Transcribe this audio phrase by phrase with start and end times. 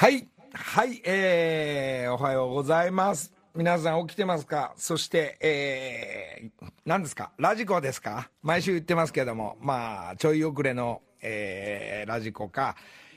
[0.00, 3.34] はい、はい、えー、おはようございます。
[3.54, 4.72] 皆さん起きてますか？
[4.78, 7.32] そして、えー、何ですか？
[7.36, 8.30] ラジコですか？
[8.40, 12.76] 毎週言ってますけども、まあ、ちょい遅れの、えー、ラジコか、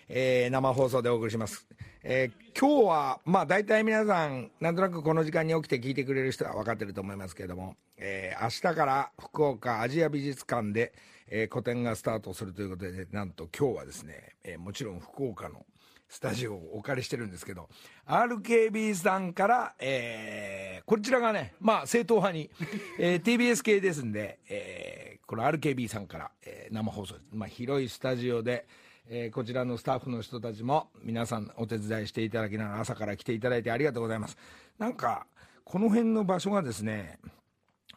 [0.09, 1.65] えー、生放送でお送りします。
[2.03, 10.91] えー、今日は、まあ、大体皆さん、なんとなくこの時間に起きて聞いてくれる人は分かってると思いますけれども、えー、明日から福岡アジア美術館で、
[11.29, 15.65] えー、個展がスタートするということで、なんと今日はですね、えー、もちろん福岡の
[16.13, 17.69] スタジオをお借りしてるんですけど、
[18.05, 22.51] RKB さんから、えー、こちらがね、まあ正統派に、
[22.99, 27.15] えー、TBS 系ですんで、えー、この RKB さんから、えー、生放送。
[27.31, 28.67] まあ広いスタジオで、
[29.09, 34.37] えー、こちらのスタッフの人たちも皆さんお手伝いしていただきながら朝から来ていただいてありがとうございます。
[34.77, 35.25] なんか、
[35.63, 37.17] この辺の場所がですね、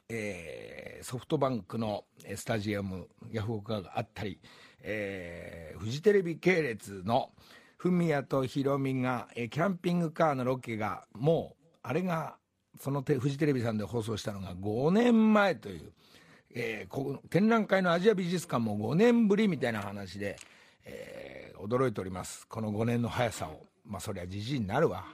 [0.08, 4.40] えー、ソフトバンクのスタジアム、ヤフオクがあったり、
[4.80, 7.30] えー、フジテレビ系列の
[7.76, 12.36] フミヤとヒロミが、え、キャンピングカーのロケが、もう、あれが、
[12.80, 15.92] そのフジテレビさんで放送したのが5年前という、
[16.54, 20.36] えー、こ展覧会のアジア美術館も5年ぶりみたいな話で、
[20.84, 22.46] えー、驚いております。
[22.48, 23.66] この5年の速さを。
[23.84, 25.04] まあ、そりゃじじいになるわ。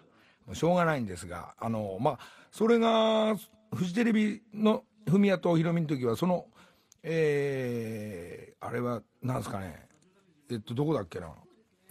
[0.46, 2.18] もうしょうがないんですが、あの、まあ、
[2.50, 3.36] それが、
[3.74, 6.46] フジテレビのフミヤとヒロミの時は、その、
[7.02, 9.88] えー、あれは、なんですかね、
[10.50, 11.32] えっと、どこだっけな。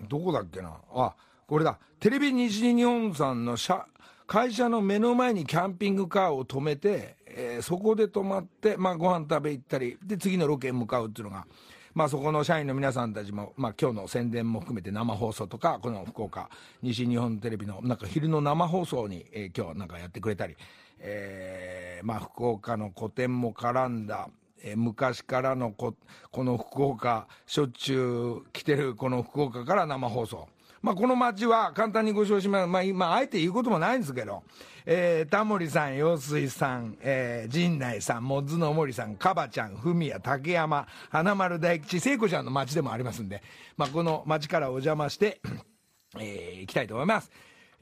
[0.07, 0.77] どこだっけな？
[0.93, 1.15] あ、
[1.47, 1.77] これだ。
[1.99, 3.85] テレビ西日本さんの社、
[4.27, 11.45] 会社の目の前にキャンピングカーを止めて、えー、そこで泊まって、まあ、ご飯食べ行ったり、で、次のロケに向かうっていうのが、
[11.93, 16.49] まあ、そこの社員の皆さんたちも、まあ、今日の宣伝も含めて生放送とか、この福岡、
[16.81, 20.55] 西日本テレビの、なんか昼の生放送に、えー、今日なんかやってくれたり、
[20.99, 24.29] えー、まあ、福岡の古典も絡んだ、
[24.63, 25.95] えー、昔からのこ
[26.31, 30.47] この福岡、しょっちゅう来てるこの福岡から生放送。
[30.81, 32.67] まあ、この街は簡単にご紹介します。
[32.67, 34.41] まあ、今、あえて言うこともないんですけど、
[34.85, 43.43] えー、タモリさん、陽水さん、えー、陣内さん、モッズの森さん、カバちゃん、フミヤ、竹山、花丸大吉、聖子ちゃんの街でもありますんで、
[43.77, 45.39] まあ、この街からお邪魔して、
[46.19, 47.31] えー、行きたいと思います。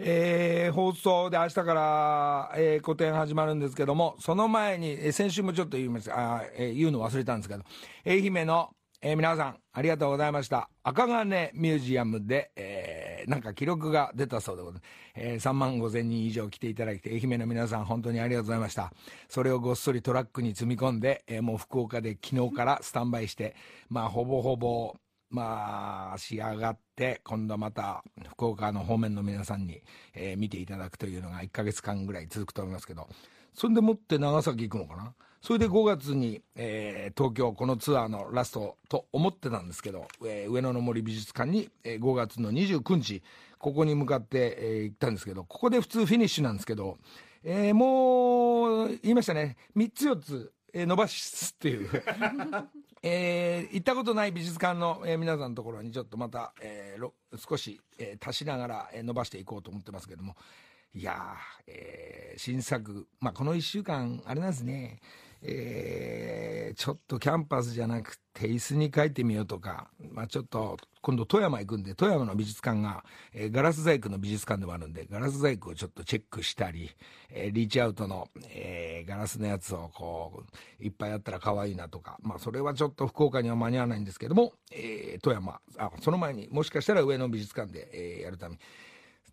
[0.01, 7.63] えー、放送で明日から、えー、個展始まるんですけども、その前に、えー、先週もちょっと言いますあ、えー、言うの忘れたんですけど、
[8.05, 8.69] 愛媛の、
[9.01, 10.69] えー、皆さん、ありがとうございました。
[10.83, 14.91] 赤金ミュージアムで、えー、なんか記録が出たそうでございます。
[15.15, 18.93] えー、3万5千人以上来ていただいて、愛媛の皆さん、本当にありがとうございました。
[19.27, 23.53] それをごっそりトラックに積み込んで、えー、もう福岡で昨日からスタンバイして、
[23.89, 24.95] まあ、ほぼほぼ、
[25.29, 29.81] まあ、仕上がって、今度また、福岡の方面の皆さんに、
[30.13, 33.07] えー、見ていただくというのが1ヶ月間ぐらい続くと思いますけど、
[33.53, 35.13] それでもって長崎行くのかな？
[35.41, 43.23] それで5月に、えー、東京、このツアーのラストと思ってたんですけど、えー、上野の森美術館に、えー、5月の29日、
[43.57, 46.97] ここに向かって、えー、行ったんですけど、ここで普通フィニッシュなんですけど、
[47.43, 51.89] えー、もう、言いましたね、3つ4つ、えー、伸ばすっていう。
[53.01, 60.35] えー、行ったことない美術館の、えー、皆さんのところにちょっとまた、えー、少し、えー、足しながら、えー、伸ばしていこうと思ってますけども、
[60.93, 64.99] いやー、えー、新作、まあ、この1週間、あれなんですね、
[65.41, 76.89] えー、ちょっとキャンパスじゃなくて椅子に書いてみようとか、まあ、ちょっと今度富山行くんで富山の美術館が、えー、ガラス細工の美術館でもあるんでガラス細工をちょっとチェックしたり、
[77.29, 80.43] えー、リーチアウトの、えー、ガラスのやつをこ
[80.79, 88.61] ういっぱいあったら可愛いなとか、まあ、それはちょっと福岡には間に合わないんですけども、えー、富山あその前にもしかしたら上野美術館で、えー、やるために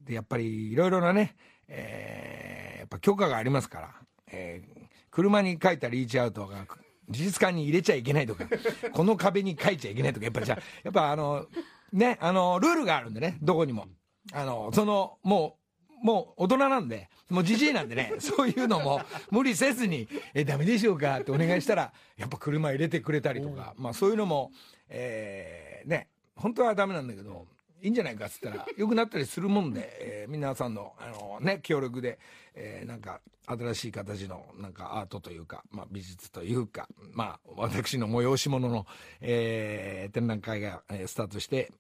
[0.03, 1.34] でやっぱりいろいろなね、
[1.66, 3.95] えー、やっぱ許可がありますから。
[4.28, 4.86] えー
[5.16, 6.66] 車に書いたリーチアウトが
[7.09, 8.44] 美術館に入れちゃいけないとか
[8.93, 11.47] この壁に書いちゃいけないとかやっぱりじゃやっぱあの
[11.91, 13.87] ねあのルールがあるんでねどこにも
[14.34, 15.56] あのそのも
[16.03, 19.00] うもう大人なんでもうじじいなんでねそういうのも
[19.31, 24.53] 無理せずに「えダメでしょうか?」ってお願いしたらやっぱ車入れてくれたりとか、まあ、そういうのも、
[24.91, 27.47] えー、ね本当はダメなんだけど
[27.83, 32.19] いいんじゃないかっつったら良くなったりするもんで、えー、皆さんのあの、ね、協力で、
[32.57, 38.87] えー、なんか新しい形のなんかアートというか、まあ、美術というか、まあ、私の催し物の、
[39.21, 41.71] えー、展覧会が、えー、スタートして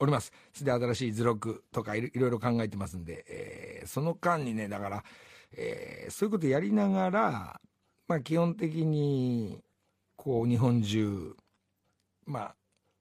[0.00, 0.32] おります。
[0.52, 5.04] それで新しい図録とかいろいろ考えてますんで、えー、その間にねだから、
[5.52, 7.60] えー、そういうことやりながら、
[8.08, 9.60] まあ、基本的に
[10.16, 11.36] こう日本中
[12.26, 12.54] まあ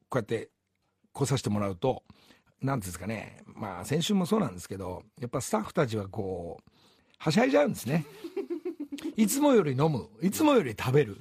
[0.09, 0.49] こうやって
[1.13, 2.03] 来させてもらうと。
[2.61, 6.70] なんですかね、まあ、先週もそうなんですけど、やっぱスタッフたちはこう、
[7.21, 8.03] はしゃいじゃうんですね。
[9.15, 11.17] いつもより飲む、いつもより食べる、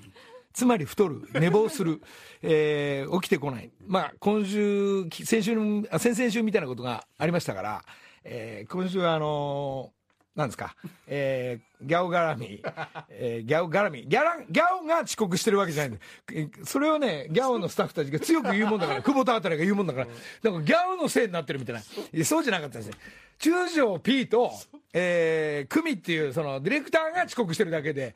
[0.55, 2.01] つまり太る、寝坊する、
[2.41, 3.71] えー、起きてこない。
[3.87, 7.85] まあ、今週、先週の、先々週みたいなことがありましたから、
[8.25, 9.93] えー今週はあの
[10.37, 10.75] なんですか、
[11.07, 12.63] えーギャオ絡み、
[13.09, 21.83] えーギャオ絡み、ギャラ、ギャオが遅刻してるわけじゃないんで、それをね、ギャオのスタッフたちが強く言うもんだから、久保田あたりが言うもんだから、なんかギャオのせいになってるみたいな。
[22.25, 22.95] そうじゃなかったですね。
[23.39, 24.53] 中条 P と、
[24.93, 28.15] えー、クミっていう、その、ディレクターが遅刻してるだけで、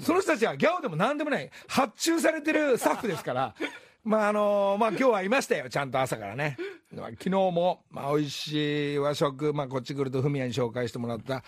[0.00, 3.54] その人たちはギャオでも何でもない、発注されてるスタッフですから、
[4.04, 6.56] まああのまあ今日はいましたよ、ちゃんと朝からね。
[7.00, 11.42] まあ昨日も、まあ美味しい和食、まあこっち来るとフミヤに紹介してもらった、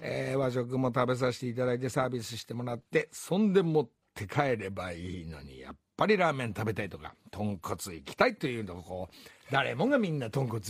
[0.00, 9.14] えー和食も食べさせていただいてサービスしてもらって、そんで持って帰ればいいのに、やっぱりラーメン食べたいとか、豚骨行きたいというのをこう、
[9.52, 10.60] 誰もがみんな豚骨。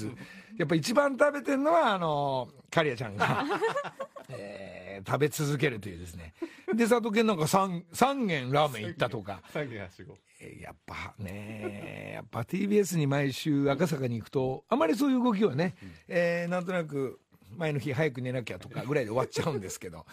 [0.59, 3.45] やっぱ一番食べてるのは、あのカリアちゃんが。
[4.31, 6.35] えー食べ続けるというですね。
[6.75, 9.41] で、佐藤健なんか 3, 3軒ラーメン行ったとか。
[9.51, 10.30] 三軒はしごえー
[10.63, 15.75] やっぱね、やっぱ TBS に毎週赤坂に行くと、あまりそういう動きはね、
[16.09, 17.21] えーなんとなく
[17.57, 20.07] 前の日早く寝なきゃとかぐらいで終わっちゃうんですけど、やっ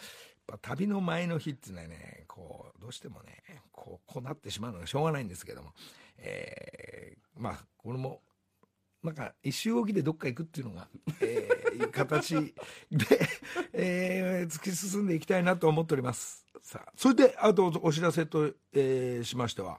[0.47, 5.71] ぱ旅の前の日っていうのはね、こう、どうしてもね、こう、こうなってしまうのがしょうがないんですけども、
[6.17, 8.21] えーまあ、これも、
[9.03, 10.87] なんか一周おきでどっか行くっていうのが、
[11.21, 12.53] えー形で、
[13.73, 16.45] えー突き進んでいきたいなと思っております。
[16.63, 19.77] さあ、それで、あとお知らせと、えーしましては、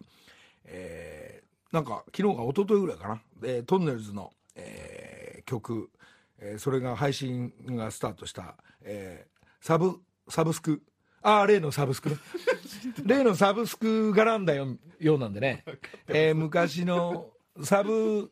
[0.70, 5.90] えーなんか昨日か一昨日ぐらいかな、えートンネルズの、えー曲、
[6.38, 9.98] えーそれが配信がスタートした、えーサブ、
[10.28, 10.80] サブスク、
[11.20, 12.16] ああ、例のサブスクね。
[13.04, 15.64] 例のサブスク絡んだよようなんでね、
[16.06, 17.30] えー昔の
[17.62, 18.30] サブ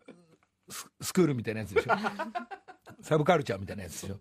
[0.70, 1.92] ススクールみたいなやつでしょ。
[3.02, 4.12] サブカルチャーみたいなやつでし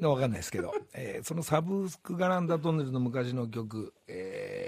[0.00, 0.08] ょ。
[0.10, 4.65] わかんないですけど、えーそのサブスク絡んだトンネルズの昔の曲、えー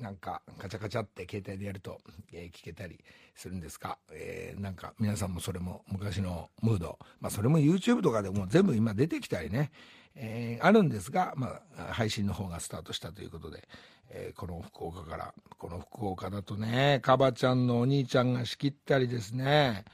[0.00, 1.98] なんかカチャカチャって携帯でやると、
[2.32, 2.98] えー聞けたり
[3.34, 9.70] するんですが、えーなんか皆さんもそれも昔のムード、まあそれも YouTube とかでも全部今出てきたりね、
[10.14, 13.68] えーあるんですが、まあ配信の方がスタートしたということで、
[14.10, 19.84] えーこの福岡から、この福岡だとね、カバちゃんのお兄ちゃんが仕切ったりですね、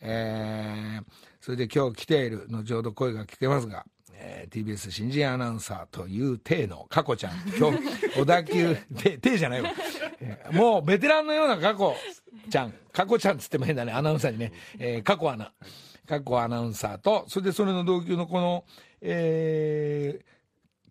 [0.00, 1.04] えー
[1.40, 3.84] それで今日来ている、後ほど声が聞けますが、
[4.14, 7.78] えー TBS 新人アナウンサーという体の佳子ちゃん、今日、
[8.16, 9.72] 小田急、 て体じゃないわ、
[10.20, 11.96] えーもうベテランのような佳子
[12.50, 15.52] ちゃん、佳子ちゃんっつっても変だね、アナウンサーにね、えー、佳子アナ、
[16.06, 18.64] 佳子アナウンサーと、それでそれの同級のこの、
[19.00, 20.34] えー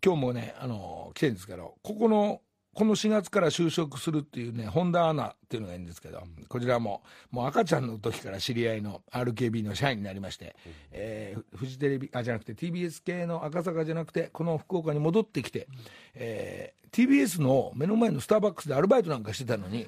[0.04, 2.42] 今日もね、あの来てるんですけど、ここの、
[2.74, 10.56] この4月から就職するっていうね、本田アナっていうのがいるんですけど、こちらも、もう赤ちゃんの時から知り合いの RKB の社員になりまして、
[10.90, 15.68] えーフジテレビ、あ、じゃなくて TBS 系の赤坂じゃなくて、この福岡に戻ってきて、
[16.14, 19.86] えー TBS の目の前のスターバックスでアルバイトなんかしてたのに、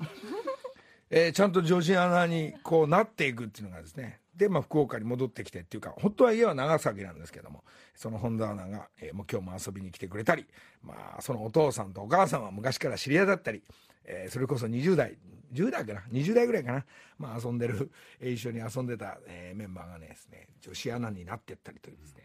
[1.11, 10.47] えーちゃんと女子アナにこうなっていくっていうのがですね、で、まあ、福岡に戻ってきてっていうか、本当は家は長崎なんですけども、その本田アナが、えーもう今日も遊びに来てくれたり、
[10.83, 13.63] まあ、そのお父さんとお母さんは昔から知り合いだったり、
[14.05, 15.17] えーそれこそ20代、
[15.53, 16.85] 10代かな、20代ぐらいかな、
[17.19, 17.91] まあ、遊んでる、
[18.21, 22.23] え一緒に遊んでた、えーメンバーがねですね、女子アナになってったりというですね、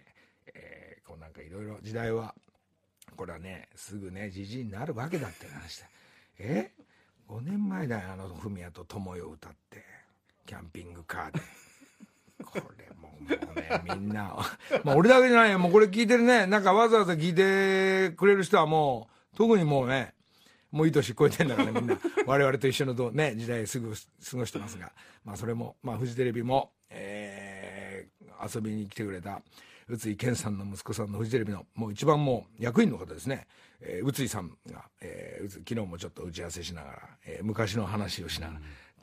[0.53, 2.35] えーこうなんかいろいろ時代は、
[3.15, 5.87] これはね、すぐね、じじいになるわけだって話だ。
[6.39, 6.71] え
[7.29, 9.83] ?5 年前だよ、あの、フミヤと友よ歌って、
[10.45, 11.39] キャンピングカーで。
[12.43, 12.61] これ
[12.95, 14.35] もう、もうね、みんな、
[14.83, 20.13] まあ俺だけじゃないよ、もうこれ聞いてるね、なんかわざわざ聞いてくれる人はもう、特にもうね、
[20.71, 24.91] もういい年超えてんだからみんな、我々と一緒のどね、時代すぐ過ごしてますが、
[25.25, 28.11] まあそれも、まあフジテレビも、えー
[28.43, 29.43] 遊びに来てくれた、
[29.87, 33.45] 宇津井健さんの息子さんのフジテレビの、もう一番もう役員の方ですね、
[33.81, 38.59] えー宇津井さんが、えー宇津昨日もちょっと打ち合わせしながら、えー昔の話をしながら、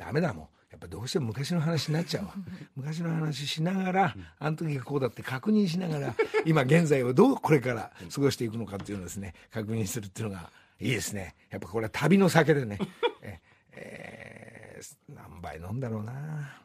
[0.07, 0.49] ダメだもん。
[0.71, 2.35] やっぱどうしても昔の話になっちゃうわ。
[2.77, 11.35] 昔の話しながら、あの時がこうだって確認しながら、 今現在をどうこれから過ごしていくのかっていうのをですね、確認するっていうのがいいですね。
[11.51, 12.79] やっぱこれは旅の酒でね、
[13.23, 13.41] え
[13.73, 16.63] えー何杯飲んだろうな、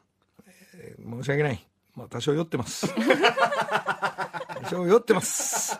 [0.76, 1.68] えー申し訳ない。
[1.96, 2.88] まあ多少酔ってます。
[2.94, 5.80] 多少酔ってます。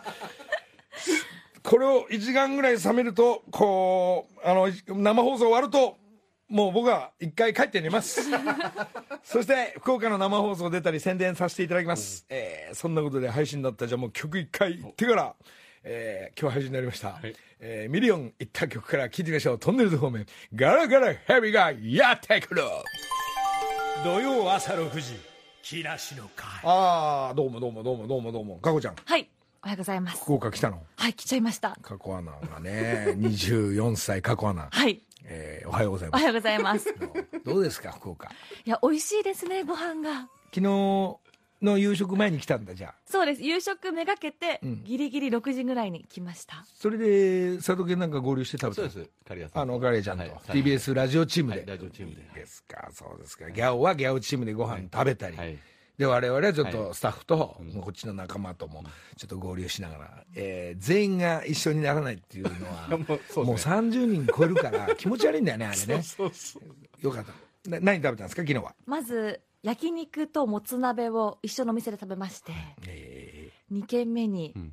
[1.62, 5.96] これを1時間ぐらい冷めると、こう、あの、生放送終わると、
[6.54, 8.20] もう僕は一回帰って寝ます。
[9.24, 12.24] そして、福岡の生放送出たり宣伝させていただきます。
[12.28, 15.34] えーそんなことで配信だったじゃあもう曲一回行ってから、
[15.82, 17.18] えー今日配信になりました。
[17.58, 19.58] えーミリオン行った曲から聴いてみましょう。
[19.58, 22.62] トンネルズ方面、ガラガラヘビがやってくる。
[24.04, 25.18] 土曜朝6時
[25.62, 28.58] 木梨の会ああ、どうもどうもどうもどうもどうも。
[28.58, 29.28] かこちゃん、はい。
[29.60, 30.22] おはようございます。
[30.22, 30.80] 福岡来たの？
[30.96, 31.76] はい、来ちゃいました。
[31.82, 34.68] 過去アナがね、24歳過去アナ。
[34.70, 35.00] はい。
[35.24, 36.20] えーおはようございます。
[36.20, 36.94] おはようございます。
[37.44, 38.30] どうですか、福岡。
[38.64, 40.28] いや、美味しいですね、ご飯が。
[40.52, 41.18] 昨日、
[41.64, 42.94] の夕食前に来たんだじゃあ。
[43.06, 43.42] そうです。
[43.42, 44.84] 夕食めがけて、うん。
[44.84, 46.64] ギリギリ6時ぐらいに来ました。
[46.74, 49.10] それで佐藤家なんか合流して食べたそうです。
[49.26, 52.22] 刈谷さんあのカレーちゃんと、はい TBS ラジオチームで、はいラジオチームで。
[52.34, 53.50] ですかそうですか。
[53.50, 55.58] ギャオはギャオチームでご飯食べたり、はい
[55.98, 58.82] で我々はちょっとはスタッフと、こっちの仲間とも
[59.16, 63.74] ちょっと合流しながら、えー全員が一緒にならないっていうのは もうそうもうですね。
[63.76, 66.02] 30人超えるから 気持ち悪いんだよねあれね。
[66.02, 67.32] そうそうよかった。
[67.70, 68.74] な何食べたんですか昨日は？
[68.86, 72.52] まず焼肉ともつ鍋を一緒のお店で食べまして、
[72.86, 74.72] え2軒目にん。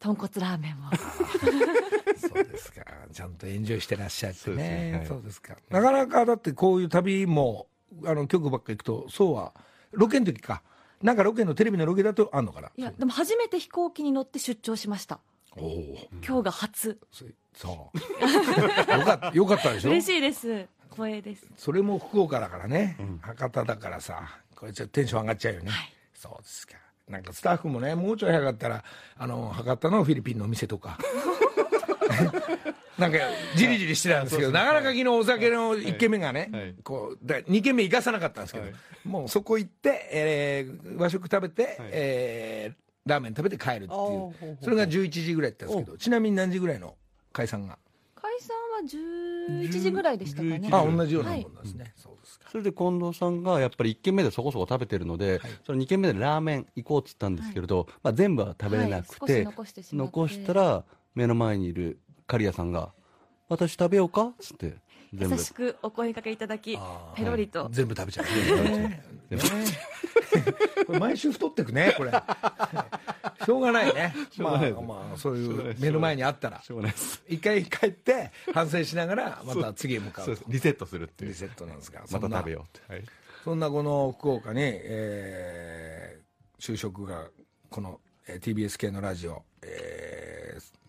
[0.00, 2.84] 豚骨ラーメンを、ー そうですか。
[3.12, 5.06] ちゃんとエンジョイしてらっしゃってそうですねねはい。
[5.06, 5.56] そうですか。
[5.70, 7.68] なかなかだってこういう旅も
[8.04, 9.54] あの局ばっか行くとそうは
[9.92, 10.62] ロケの時か。
[11.02, 12.70] なんかロケのテレビのロケだとあんのかな？
[12.76, 15.20] いやでも初めて飛行機に乗って出張しました。
[15.56, 16.98] おお今日が初。
[17.12, 17.24] そ
[17.54, 18.98] そう。
[18.98, 19.90] よかったよかったでしょ？
[19.90, 20.66] 嬉しいです。
[20.90, 21.46] 光栄です。
[21.56, 24.40] それも福岡だからね、博多だからさ。
[24.54, 25.92] これちょっとテンション上がっちゃうよね、はい。
[26.14, 26.76] そうですか。
[27.08, 28.82] なんかスタッフもねもうちょい早かったら
[29.16, 30.98] あの博多のフィリピンのお店とか
[32.98, 33.18] なんか
[33.56, 36.74] じりじりしてたんですけど、なかなか昨日お酒の1軒目がね、はい。
[36.82, 38.74] こうだ2軒目行かさなかったんですけど、はい。
[39.04, 41.74] もうそこ行って、えー和食食べて、はい。
[41.92, 42.76] えー
[43.08, 43.90] ラーメン食べて帰るっていう。
[43.90, 46.96] あーほうほうそれが11時ぐらいだったんですけどちなみに何時ぐらいの
[47.32, 47.78] 解散が？
[48.16, 50.60] 解散は11時ぐらいでしたかね。
[50.62, 52.48] 11あ同じようなはいもんなんですね、そうですか。
[52.50, 59.18] それで近藤さんがやっぱり1軒目でそこそこ食べてるので、その2軒目でラーメン行こうっつったんですけれど、まあ、全部は食べれなくはい。
[59.20, 60.12] 少て、し残してしまって。
[60.18, 60.84] 残したら
[61.14, 62.92] 目の前にいる刈谷さんが
[63.48, 64.74] 「私食べようか?」っつって
[65.12, 66.76] 優しくお声かけいただき
[67.14, 68.26] ペロリと、全部食べちゃう。
[70.86, 72.10] これ毎週太ってくねこれ。
[73.44, 74.14] しょうがないね。
[74.38, 76.62] まあまあそういう目の前にあったら。
[77.28, 81.30] 一回帰って反省しながら また次へ向かうリセットするっていう。
[81.30, 83.04] リセットなんですかまた食べよようって、はい、
[83.44, 86.26] そんなこの福岡に、えー
[86.58, 87.28] 就職が
[87.68, 89.85] この、えー TBS 系のラジオ、えー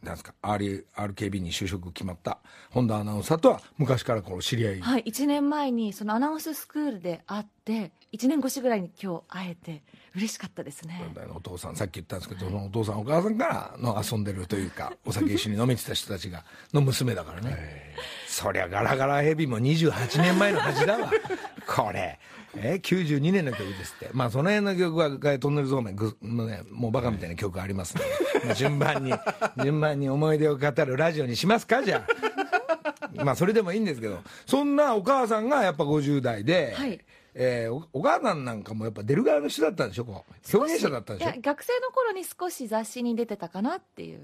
[0.08, 2.40] なんですか？RKB に就職決まった。
[2.72, 9.84] 本田アナウンサーとは昔からこの知り合い、はい1年前にそのアナウンススクールで会って1年越しぐらいに今日会えて
[10.16, 11.04] 嬉しかったですね。
[11.36, 17.94] お父さんさっき言ったんですけど、そのお父さんお母さんからの遊んでるというか お酒一緒に飲めてた人たちがの娘だからね、
[18.26, 21.12] そりゃガラガラヘビも28年前の恥だわ。
[21.68, 22.18] これ。
[22.56, 24.10] え92年の曲ですって。
[24.14, 29.14] まあその辺の曲は「トンネルゾーメンぐ」のねもうバカみたいな曲がありますので、まあ順番に
[29.62, 32.08] 順番に思い出を語るラジオにしますかじゃ
[33.18, 33.24] あ。
[33.24, 34.22] まあそれでもいいんですけど。
[34.46, 37.00] そんなお母さんがやっぱ50代で、はい
[37.40, 40.06] えーおお母さんなんかもやっぱ出る側の人だったんでしょ？
[40.06, 41.30] こう表現者だったんでしょ？
[41.32, 44.20] いや学生の頃に少し雑誌に出てたかなっていう。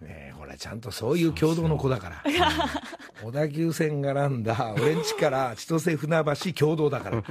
[0.00, 2.24] ねえほらちゃんとそういう共同の子だから。
[3.22, 7.22] 小田急線がらんだ俺んちから千歳船橋共同だから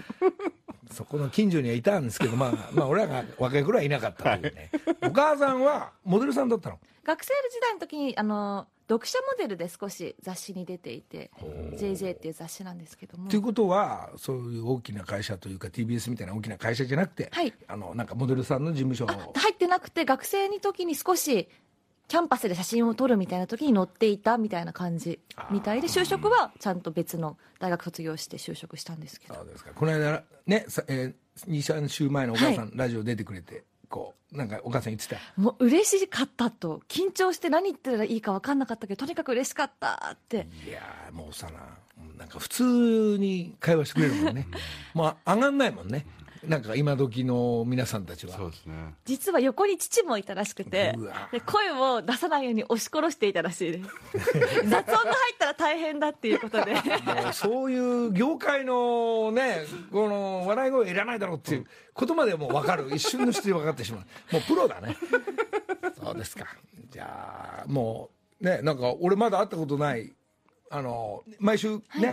[0.91, 4.71] そこの近所にはいたんですけどまあまあ俺らが若い頃はいなかったというね、
[5.03, 6.79] お母さんはモデルさんだったの？
[7.03, 11.31] 学生時代の時にあの読者モデルで少し雑誌に出ていて
[11.77, 13.29] 「JJ」っていう雑誌なんですけども。
[13.29, 17.53] ということはそういう大きな会社というか TBS みたいな大きな会社じゃなくて、はい。
[17.67, 21.49] あのなんかモデルさんの事務所あ入ってなくて学生の時に少し
[22.07, 25.19] キャンパスで写真を撮るみたいな時に載っていたみたいな感じ
[25.51, 29.19] みたいで就職はちゃんと別の大学卒業して就職したんです。
[29.19, 29.71] けどそうですか。
[29.75, 35.17] この間ねさ、えー、23週前のお母さん、ラジオ出てくれてこうなんかお母さん言ってた。
[35.35, 40.47] もう嬉しかったと緊張して何言ってたらいいか分かんなかったけどとにかく嬉しかったって。
[40.65, 41.77] いやーもうさな
[42.17, 44.47] なんか普通に会話してくれるもんね。
[44.95, 46.05] まあ上がんないもんね
[46.47, 48.35] なんか今時の皆さんたちは。
[48.35, 48.95] そうですね。
[49.05, 50.97] 実は横に父もいたらしくて
[51.31, 53.89] で声を出さないように押し殺していたらしいです。
[54.69, 56.75] 雑音が入ったら大変だっていうことで。
[57.33, 62.87] そういう業界のねこの笑い声いらないだろうっていうことまでもう分かる。
[62.95, 63.99] 一瞬の質で分かってしま
[64.31, 64.33] う。
[64.33, 64.97] もうプロだね。
[66.01, 66.45] そうですか。
[66.89, 68.09] じゃあも
[68.41, 70.13] うねなんか俺まだ会ったことない
[70.69, 72.11] あの毎週ね、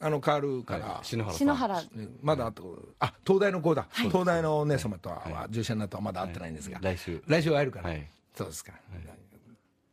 [0.00, 1.04] あの変わるから、はい。
[1.04, 1.38] 篠原さん。
[1.38, 1.82] 篠原。
[1.82, 7.22] ねまだ会ったことあ東大の子だ、東大のお姉様とは、は従者になとはまだ会ってないんですが、来週。
[7.26, 8.08] 来週会えるから、はい。
[8.34, 8.72] そうですか、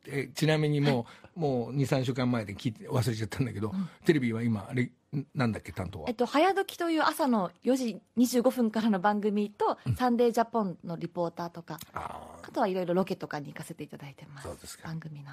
[0.07, 1.05] えちなみにも
[1.35, 3.73] う、もう23週間前で聞いて忘れちゃったんだけど、
[4.05, 4.91] テレビは今あれ
[5.33, 6.05] なんだっけ担当は？
[6.09, 14.47] えっと、早時という朝の4時25分からの番組と、サンデージャポンのリポーターとか、ああとはいろいろロケとかに行かせていただいてます。
[14.47, 14.87] そうですか。
[14.87, 15.31] 番組の。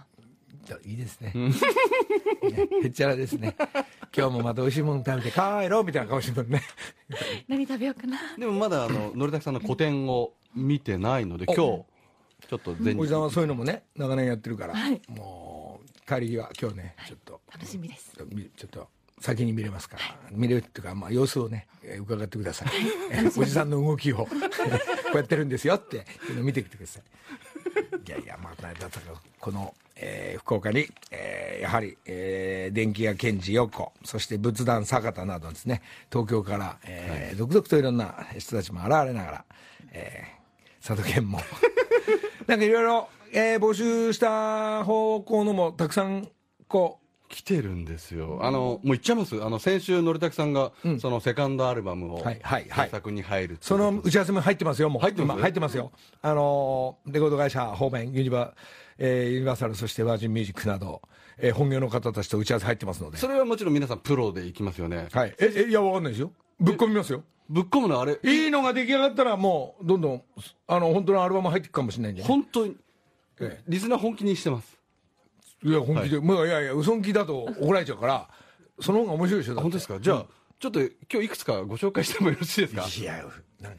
[0.85, 1.33] いいですね。
[1.35, 1.51] ね
[2.83, 3.57] へっちゃらですね。
[4.17, 6.63] 今日もまた美味しいもの食べて帰ろうみたいな顔してるね。
[7.49, 8.19] 何食べようかな。
[8.39, 11.85] でもまだあの のりたけさんの個展を見てないので今日ちょ
[12.57, 13.01] っと前日。
[13.01, 15.01] おじさんはそういうのもね長年やってるから、はい。
[15.09, 18.13] もう帰り際今日ねちょっと楽しみです。
[18.29, 18.89] みちょっと
[19.21, 22.69] 先に見れますから、見れるっていうか、まあ、様子をね、えー伺ってください。
[23.13, 24.29] えーおじさんの動きを、 こ
[25.13, 27.03] うやってるんですよっていうのを見てきてください。
[28.09, 28.91] いやいや、まあ、だから
[29.39, 39.45] この、えー福岡に、えーやはり、えー電気屋賢治陽子、そして仏壇坂田などですね、東京から、えー続々といろんな人たちも現れながら、
[39.93, 41.39] えー佐渡県も、
[42.47, 46.29] なんかいろいろ、えー募集した方向のもたくさん、
[46.69, 48.41] こう、来てるんですよ。
[48.43, 49.41] あの、もう言っちゃいます？
[49.41, 55.03] あの、先週、のりたくさんが、そのセカンドアルバムを、はいはいはい制作に入るっていうその打ち合わせも入ってますよ、もう。
[55.03, 55.37] 入ってます？
[55.37, 55.93] 今入ってますよ。
[56.23, 58.53] あのーレコード会社方面、ユニバ、
[59.03, 61.01] えーユニバーサル、そしてバージンミュージックなど、
[61.39, 63.17] えー本業の方たちと打ち合わせ入ってますので。
[63.19, 65.09] それはもちろん皆さんプロでいきますよね。
[65.11, 65.35] はい。
[65.41, 66.33] え、え、いや、わかんないですよ。
[66.61, 67.25] ぶっ込みますよ。
[67.49, 70.23] ぶっ込むのはあれ、いいのが出来上がったら、もう、どんどん、
[70.69, 72.77] あの、本当のアルバム入っていくかもしれないんじゃない本当に、
[73.41, 74.79] えリスナー本気にしてます。
[75.65, 78.29] いや、本気で、もう、いやいや、嘘んきだと怒られちゃうから、
[78.81, 79.99] その方が面白いでしょ、本当ですか？
[79.99, 80.27] じゃあ、
[80.61, 80.91] ちょっと今
[81.21, 82.87] 日いくつかご紹介してもよろしいですか？
[82.87, 83.25] いや、
[83.61, 83.79] なんか、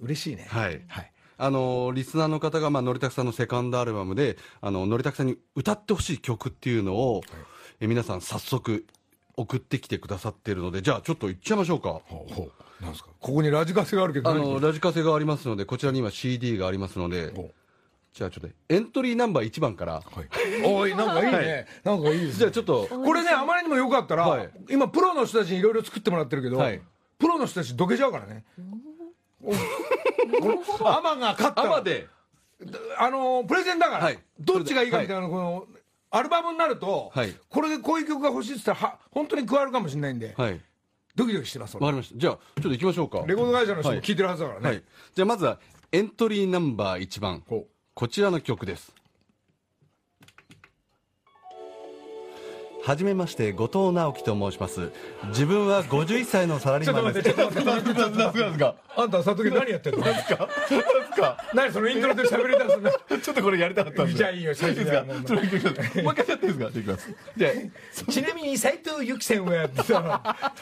[0.00, 0.46] 嬉しいね。
[0.50, 1.11] はいはい。
[1.38, 7.22] あのリスナーの方が、まあのりたくさんのセカンドアルバムで、あののりたくさんに歌ってほしい曲っていうのを、
[7.80, 8.86] え皆さん、早速
[9.36, 12.00] 送ってきてくださってるので、じゃあ、ちょっといっちゃいましょうか。
[12.04, 12.82] ほうほう。
[12.82, 13.10] なんですか？
[13.20, 17.32] ここにラジカセがあるけど、あ何のラジカセがありますので、こちらに今 CD がありますので
[18.12, 20.62] じゃあちょっとエントリーナンバー1番から、はい。
[20.66, 21.66] おい、なんかいいね。
[21.82, 22.38] なんかいいですね。
[22.40, 26.80] じゃあちょっと、これね、あまりにもよかったら、はい今、プロの人たちにいろいろ作ってもらってるけど、はい
[27.18, 28.44] プロの人たちどけちゃうからね。
[29.44, 32.06] おアマが勝ったらアマで、
[32.98, 35.66] あのプレゼンだから、はいどっちがいいかみたいな、この
[36.10, 40.60] アルバムになると、はいこれでこういう曲が欲しいって言ったらは本当に加わるかもしれないんで、はい、
[41.14, 42.18] ドキドキしてます、俺わかりました。
[42.18, 43.24] じゃあ、ちょっと行きましょうか。
[43.26, 44.82] レコード会社の人もはい聞いてるはずだからね、はい。
[45.14, 45.58] じゃあまずは、
[45.90, 47.42] エントリーナンバー1番。
[47.94, 48.94] こちらの曲です。
[52.84, 54.90] はじめまして、後藤直樹と申します。
[55.28, 57.32] 自分は51歳のサラリーマンです。
[57.32, 60.48] ちょっと待って、ちょっと待って、何ですかあんた、佐藤家何やってんの何ですか
[61.54, 67.14] 何そのイントロで喋り出すんだちょっとこれやりたかったんでじゃあいいよ、最初だよもうもう一回やっていいですかじゃあいきます。
[67.36, 67.50] じゃ、
[68.10, 70.52] ちなみに斎藤由貴さんはやってたのじゃあ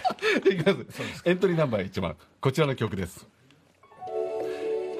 [0.44, 1.22] いきます。
[1.24, 3.26] エントリーナンバー1番、こちらの曲です。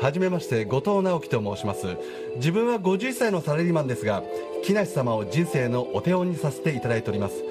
[0.01, 1.99] はじめまして、後藤直樹と申します。
[2.37, 4.23] 自分は51歳のサラリーマンですが、
[4.65, 7.45] 木梨様を人生のお手本にさせていただいております。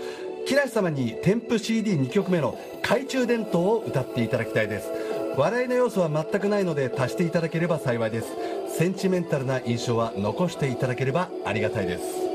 [0.48, 4.90] 木梨様に添付 CD2 曲目の懐中電灯を歌っていただきたいです。
[5.38, 8.28] 笑いの要素は全くないので足していただければ幸いです。
[8.76, 12.29] センチメンタルな印象は残していただければありがたいです。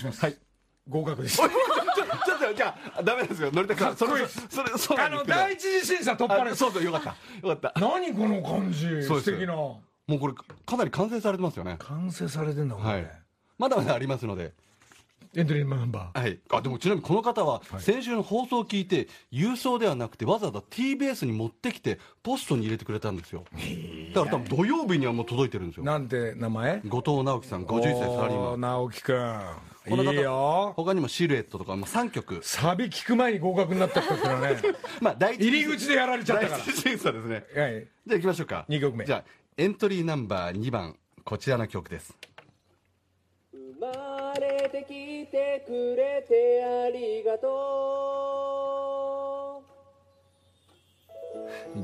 [0.00, 0.24] します。
[0.24, 0.36] はい。
[0.88, 1.36] 合格です。
[1.38, 1.50] ちょっ
[2.38, 3.50] とじゃあダメですよ。
[3.52, 7.10] 乗りたくさんそれそれそうあの第一次審査突破ですそうそうよかった。
[7.46, 7.80] よかった。
[7.80, 9.02] 何この感じ？
[9.02, 9.54] 素敵な。
[9.54, 11.76] もうこれかなり完成されてますよね。
[11.78, 13.22] 完成されてんだもんね、はい。
[13.58, 14.54] まだまだありますので
[15.36, 16.20] エントリーナンバー。
[16.20, 16.38] はい。
[16.50, 23.44] あでもちなみにこの方は先週の放送を聞いて郵送ではなくてわざわざ TBS に持ってきてポストに入れてくれたんですよ。
[24.12, 25.84] だから多分土曜日にはもう届いてるんですよ。
[25.84, 26.80] なんて名前？
[26.88, 28.60] 後藤直樹さん51歳サラリーマン。
[28.60, 29.40] 直樹くん。
[29.88, 30.72] この方いいよ。
[30.76, 32.40] 他にもシルエットとか、まあ、3曲。
[32.42, 34.56] サビ聞く前に合格になった人ってのはね。
[35.00, 36.64] まあ第一入り口でやられちゃったから。
[36.64, 37.34] 第一審査ですね。
[37.34, 37.44] はい。
[37.46, 38.64] じゃあ行きましょうか。
[38.68, 39.04] 二曲目。
[39.04, 39.24] じゃあ
[39.56, 42.16] エントリーナンバー2番こちらの曲です。
[43.52, 44.09] 生ま
[44.40, 48.60] れてきてくれてありがと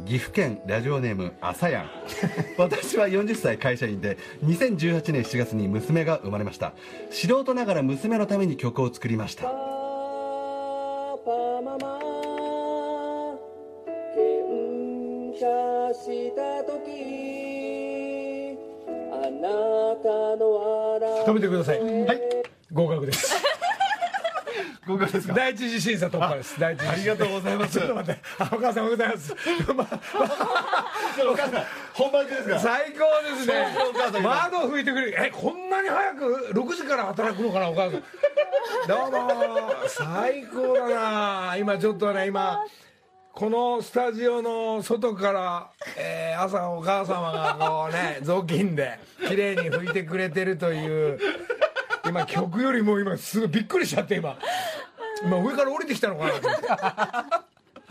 [0.06, 1.90] 岐阜県ラジオネームあさやん。
[2.58, 6.72] 私は40歳会社員で2018年7月に娘が生まれました。
[7.10, 9.48] 素人ながら娘のために曲を作りましうパた
[11.24, 11.30] パ
[11.62, 11.98] ママ
[14.16, 18.58] 喧嘩した時
[19.12, 19.48] あな
[20.02, 20.52] たの
[20.98, 21.80] 笑止めてください。
[21.80, 22.25] はい
[22.76, 23.34] 合格です。
[24.86, 26.60] 合格です第一次審査突破です。
[26.60, 27.72] 第一次ありがとうございます。
[27.78, 28.20] ちょっと待って。
[28.38, 29.34] あお母さんおはようございます、
[29.74, 30.00] まあ
[31.94, 32.60] 本番ですか？
[32.60, 33.66] 最高ですね。
[34.22, 35.16] 窓拭いてくれる。
[35.18, 38.02] えこんなに早く？6時から働くのかなお母さん。
[38.86, 39.28] どうも
[39.88, 40.88] 最高だ
[41.50, 41.56] な。
[41.56, 42.62] 今ちょっとね今
[43.32, 51.18] このスタジオの外から、えー朝お母様がこうね雑巾で綺麗に拭いてくれてるという
[52.08, 54.38] 今曲よりも今すごいびっくりしちゃって今。
[55.22, 56.66] 今上から降りてきたのかなと思って。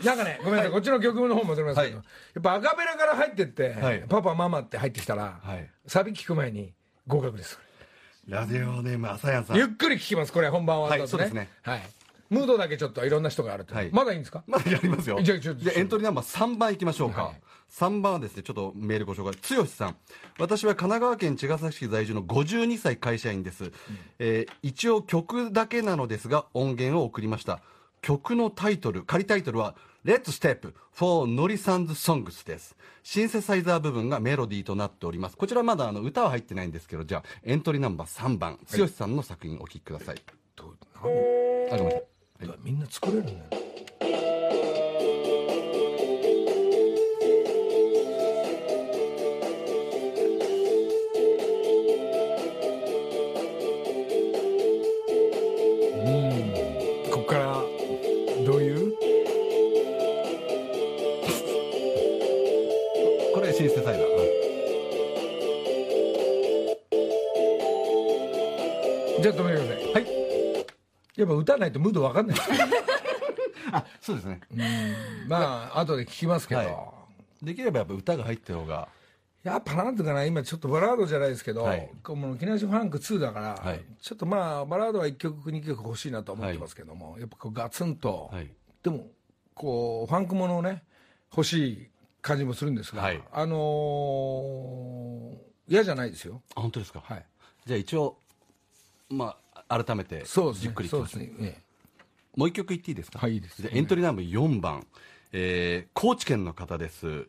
[0.04, 2.04] なんかねごめんなさい、こっちの曲の方戻りますけど、はい。
[2.34, 4.04] やっぱアカペラから入ってって、はい。
[4.08, 5.70] パパママって入ってきたら、はい。
[5.86, 6.74] サビ聞く前に
[7.06, 7.58] 合格です。
[8.28, 9.56] ラジオネームあさやんさん。
[9.56, 10.32] ゆっくり聞きます。
[10.32, 11.24] これ本番終わった後ね。
[11.24, 11.50] はいそうですね。
[11.62, 11.82] はい
[12.30, 14.42] ムードだけちょっといろんな人があるはいまだいいんですか？
[14.46, 15.20] まだやりますよ。
[15.22, 17.24] じゃあちょっとエントリーナンバー3番いきましょうか。
[17.24, 19.56] はい3番はですね、ちょっとメールご紹介。
[19.56, 19.96] 剛さん。
[20.38, 23.72] 私は神奈川県茅ヶ崎市在住の52歳会社員です。
[24.20, 27.60] えー一応曲だけなのですが、音源を送りました。
[28.02, 32.76] 曲のタイトル、仮タイトルは、Let's Step for ノリサンズ Songs です。
[33.02, 35.36] シンセサイザー部分がメロディーとなっております。
[35.36, 40.22] こちらまだあの歌は入ってないんですけど、じゃあエントリーナンバー3番、剛さんの作品お聴きください。
[40.54, 41.80] どうあ、ごめんなさい。
[41.80, 42.15] 何
[42.62, 43.85] みんな作れるね。
[71.16, 72.36] やっぱ歌わないとムードわかんない。
[73.72, 74.40] あ、そうですね。
[75.26, 76.66] まあ後で聞きますけど、は
[77.42, 77.44] い。
[77.44, 78.88] できればやっぱ歌が入ってる方が。
[79.42, 81.90] やっぱなんていうかな、今ちょっとバラードじゃないですけど、はい。
[82.02, 83.80] こうもう木梨ファンク2だから、はい。
[84.00, 88.50] ちょっとまあ、バラードは1曲、2曲欲しいなと思ってますけども、やっぱこうガツンと、はい。
[88.82, 89.06] でも、
[89.54, 90.82] こう、ファンクものをね、
[91.30, 91.90] 欲しい
[92.22, 93.22] 感じもするんですが、はい。
[93.32, 96.42] あのー嫌じゃないですよ。
[96.54, 97.24] あ本当ですか、はい。
[97.66, 98.18] じゃあ一応
[99.08, 99.36] ま
[99.68, 100.24] あ改めて。
[100.54, 101.62] じっくりそう聞きますですね。
[102.36, 103.18] もう一曲言っていいですか？
[103.18, 103.62] はいいいです。
[103.62, 104.86] じゃあエントリーナンバー4番、
[105.32, 107.28] えー高知県の方です。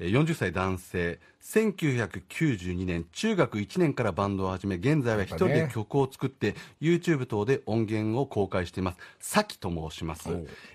[0.00, 1.20] えー40歳男性。
[1.40, 8.98] 1992年中学1年からバンドを始め現在は一人で曲を作って YouTube 等で音源を公開しています。
[9.20, 10.28] さきと申します、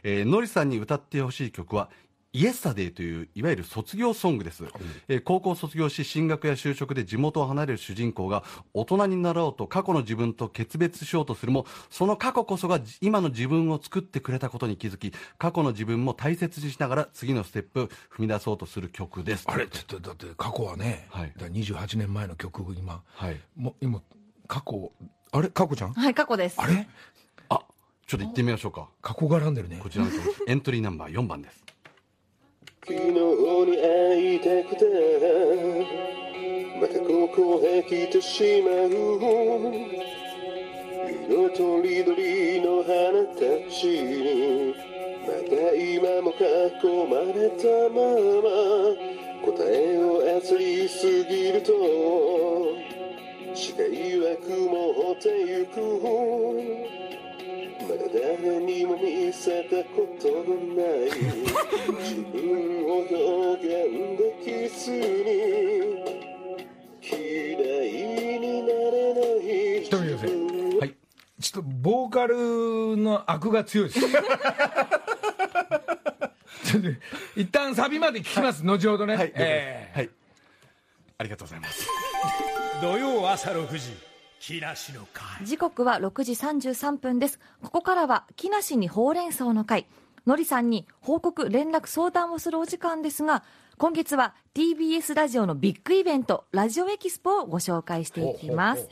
[0.03, 1.89] えーのりさんに歌ってほしい曲は
[2.33, 4.63] イエスタデイといういわゆる卒業ソングです、
[5.07, 8.43] えー高校卒業し進学や就職で地元を離れる主人公が
[8.73, 19.45] 大人になろうと過去の自分と決別しようとするもその過去こそがじ今の自分を作ってくれたことに気づき過去の自分も大切にしながら次のステップを踏み出そうとする曲です。
[19.47, 21.31] あれ、ちょっとだって過去はね、はい。
[21.37, 23.39] だから28年前の曲を今、はい。
[23.55, 24.01] もう今、
[24.47, 24.91] 過去、
[25.31, 25.93] あれ、過去ちゃん？
[25.93, 26.59] はい、過去です。
[26.59, 26.87] あれ？
[27.49, 27.61] あ
[28.07, 28.89] ちょっと行ってみましょうか。
[29.01, 29.79] 過去絡んでるね。
[29.81, 29.89] こ。
[29.89, 31.63] ちらの曲エントリーナンバー4番です
[32.85, 33.15] 昨日に
[33.77, 34.83] 会いたくて
[36.81, 38.91] またここへ来てしまう。
[41.29, 43.39] 色とりどりの花た
[43.71, 44.75] ちに
[45.23, 46.43] また今も囲
[47.07, 48.03] まれたま
[48.43, 48.51] ま
[49.45, 51.71] 答えを焦りすぎると
[53.55, 53.87] 視界
[54.19, 57.02] は曇ってゆく。
[57.97, 61.11] 誰にも見せたことのない。
[61.99, 66.23] 自分を表現できずに。
[67.03, 67.19] 嫌
[67.83, 70.95] いになれない一人でせ分はい。
[71.41, 73.99] ちょっとボーカルの悪が強いです。
[76.63, 76.89] ちょっと
[77.35, 79.15] 一旦サビまで聞きます、後ほどね。
[79.15, 80.09] はい、えはい。
[81.17, 81.87] ありがとうございます。
[82.81, 84.12] 土曜朝6時
[85.45, 87.39] 時刻は6時33分です。
[87.61, 89.87] ここからは、木梨にほうれん草の会。
[90.25, 93.45] のりさんに報告、連絡、相談をするお時間ですが、
[93.77, 98.89] 今月は TBS ラジオのビッグイベント、ラジオエキスポをご紹介していきます。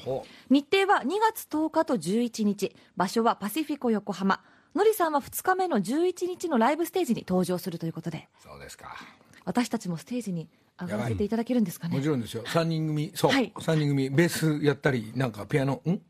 [0.49, 2.73] 日程は2月10日と11日。
[2.95, 4.41] 場所はパシフィコ横浜。
[4.73, 8.95] のりさんは2日目の11日のライブステージに登場するということで、ーそうですか。
[9.43, 10.47] 私たちもステージに
[10.81, 11.95] 上がらせていただけるんですかね？
[11.95, 12.07] もち。
[12.07, 12.43] ろんですよ。
[12.45, 13.53] 三人組、そう、はい。
[13.59, 15.91] 三人組、ベースやったり、なんかピアノ、ん？
[15.91, 16.01] ん？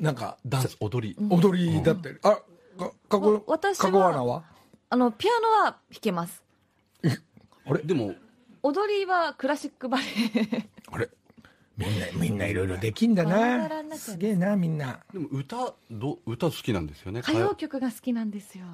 [0.00, 1.16] なんかダンス、踊り。
[1.30, 2.18] 踊りだったり。
[2.22, 2.40] あ、
[2.78, 4.44] か、かこ、私はかこは？
[4.88, 6.42] あの、ピアノは弾けます。
[7.66, 7.82] あれ？
[7.82, 8.14] でも
[8.62, 10.68] 踊りはクラシックバレエ。
[10.90, 11.08] あれ？
[11.76, 13.70] みんな、みんないろいろできんだな。
[13.96, 15.00] すげえな、みんな。
[15.14, 17.20] でも歌ど歌好きなんですよね。
[17.20, 18.66] 歌謡曲が好きなんですよ。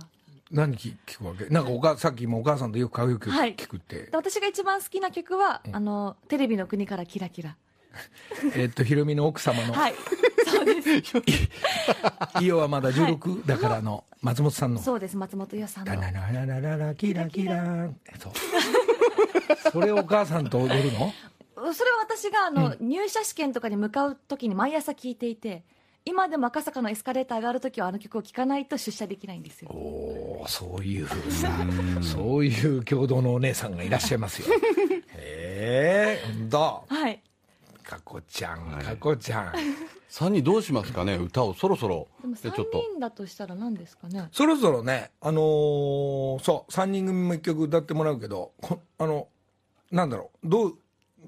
[0.50, 1.46] 何聞聞くわけ？
[1.46, 4.08] なんかお母さっきもお母さんとよく歌謡曲はい聞くってで。
[4.12, 7.56] 私が一番好きな曲は、あの、テレビの国からキラキラ。
[8.54, 9.94] えっと、ひろみの奥様の、はい。
[10.46, 10.88] そうです。
[12.40, 14.80] イオはまだ16だからの松本さんの。
[14.80, 15.94] そうです、松本伊代さんの。
[15.94, 18.32] ララララララキラキラそう。
[19.72, 21.12] それをお母さんと踊るの？
[21.74, 25.64] それは私が、あの、入社試験とかに向かう時に毎朝聴いていて、
[26.08, 29.70] 今でも赤坂のエスカレーター上がる時はあの曲を聴かないと出社できないんですよ。
[29.72, 31.42] おーそういうふう
[31.96, 34.46] な、 そういう共同のお姉さんがいらっしゃいますよ。
[35.16, 36.84] へえ、ほんと。
[36.88, 37.20] はい。
[37.82, 39.52] かこちゃん、かこちゃん。
[40.10, 44.28] 3人どうしますかね歌をそろそろでも3でちょっと人だとしたら何ですかね？
[44.32, 49.26] そろそろね、あのーそう、3人組も一曲歌ってもらうけど、こあの、
[49.90, 50.78] なんだろう、どう、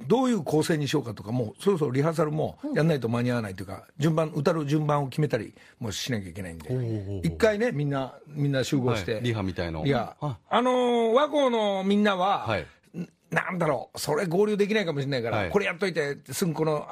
[0.06, 9.22] どういう構成にしようかとか、もうそろそろリハーサルもやんないと間に合わないというか、順番、歌う順番を決めたりもしなきゃいけないんで、一回ね、みんな、みんな集合して、はい。
[9.22, 9.84] リハみたいの。
[9.84, 12.66] リハああのー和光のみんなは、はい。
[12.96, 15.50] んなんだろう、それ合流できないかもしれないから、はい。
[15.50, 16.86] これやっといて、すぐこの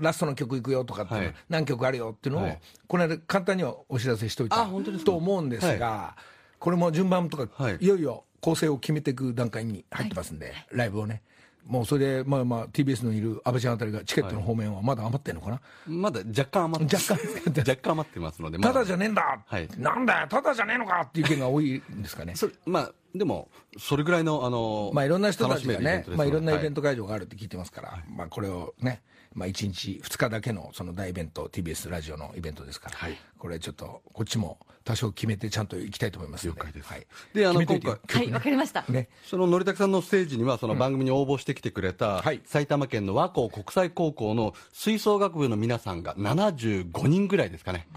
[0.00, 1.34] ラストの曲いくよとかっていうの、はい。
[1.48, 2.60] 何曲あるよっていうのを、はい。
[2.86, 4.56] この間、簡単にはお知らせしといた
[5.04, 6.16] と思うんですが、
[6.58, 7.76] これも順番とか、はい。
[7.80, 11.22] い、よいよ構成を決めていく段階に入ってますんで、ライブをね。
[11.66, 19.68] もうそれで、まあまあ、TBS のいる安倍ちゃんあたりがチケットの方面はまだ余ってるのかな、まだ若干余って若干若干余ってますので、ただじゃねねえんだ、はい。
[19.78, 21.02] なんだよ、ただじゃねえのか。
[21.02, 22.34] っていう意見が多いんですかね。
[22.66, 23.48] まあでも
[23.78, 29.02] それぐらいのあのまあ、いろんな人たちがねまあ、いろんなイベンはいト会場があるって聞いてますから、まあ、これをね、
[29.34, 33.16] まあ、1日、2日だけのその大イベント、TBS ラジオのイベントですから、はい。
[33.38, 36.88] これちょっと、こっちも多少決めて、ちゃんと行きたいと思いますので、了解です。
[36.88, 38.84] はい、であの決めといて今はい、わかりました。
[38.88, 42.40] ね、そののりたくさんのステージには、その番組に応募してきてくれた、はい。
[42.44, 47.88] 埼玉県の和光国際高校の吹奏楽部の皆さんが75人ぐらいですかね、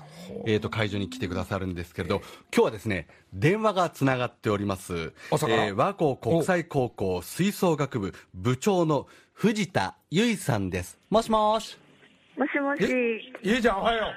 [0.46, 2.22] えー、と会場に来てくださるんですけれど、
[2.54, 9.08] 今日はですね、電話がつながっております、えー和光国際高校吹奏楽部部長の
[9.42, 11.00] 藤田由衣さんです。
[11.10, 11.78] もしもし。
[12.38, 12.82] もしもし、
[13.42, 14.12] ゆいちゃん、おはよ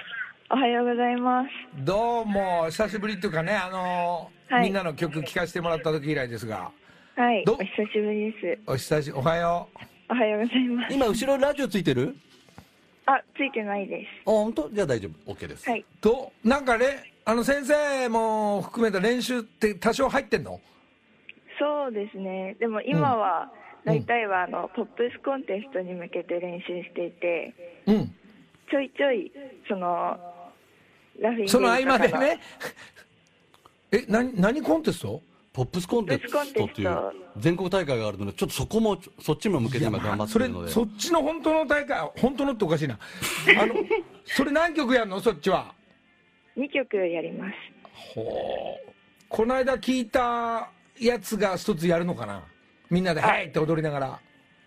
[0.51, 1.47] おはようございます。
[1.81, 1.85] う。
[1.85, 6.71] どうも、久しぶりっていうかね、あのーはいみんなの曲聴かせてもらった時以来ですが、
[7.15, 8.59] はい、どお久しぶりです。
[8.67, 9.69] お久しおはよ
[10.09, 10.11] う。
[10.11, 10.93] おはようございます。
[10.93, 12.17] 今、後ろラジオついてる？
[13.05, 14.69] あ、ついてないであ、本当？
[14.73, 15.31] じゃあ大丈夫。
[15.31, 15.63] OK です。
[15.63, 15.69] す。
[15.69, 15.85] はい。
[16.01, 20.59] と、なんかね、あの先生も含めた練習って多少入ってんの？
[21.57, 22.57] そうですね。
[22.59, 27.53] でも今は、うん大体はあの、ポップスコンテストに向けて練習していて、
[27.87, 28.15] うん。
[28.69, 29.31] ちょいちょい、
[29.67, 30.17] その、
[31.19, 32.39] ラフィンその合間でね、
[33.91, 35.21] え、な何コンテスト？
[35.53, 36.97] ポップスコンテストっていう
[37.37, 40.71] 全国大会があるので、ちょっとそこも、そっちも向けて今頑張ってそれるので。
[40.71, 42.97] そっちの本当の大会本当のっておかしいな。
[43.61, 43.75] あの
[44.25, 45.19] それ何曲やんの？
[45.19, 45.75] そっちは。
[46.57, 47.53] 2曲やります。
[48.15, 48.91] ほう。
[49.29, 52.43] この間聞いたやつが一つやるのかな
[52.89, 54.19] みんなで「はい!」って踊りながら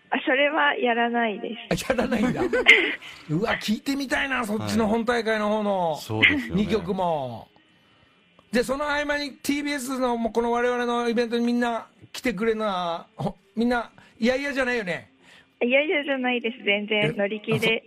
[0.09, 1.89] あ、それはやらないです。
[1.89, 2.41] あやらないんだ
[3.29, 7.49] うわ聞いてみたいなそっちの本大会の方のそうですよね2曲も
[8.51, 15.11] でその合間に TBS のもうこの我々のイベントにみんな来てくれるのはほみんないやいやじゃないよね
[15.61, 16.63] いやいやじゃないです。
[16.63, 17.83] 全然乗り気で。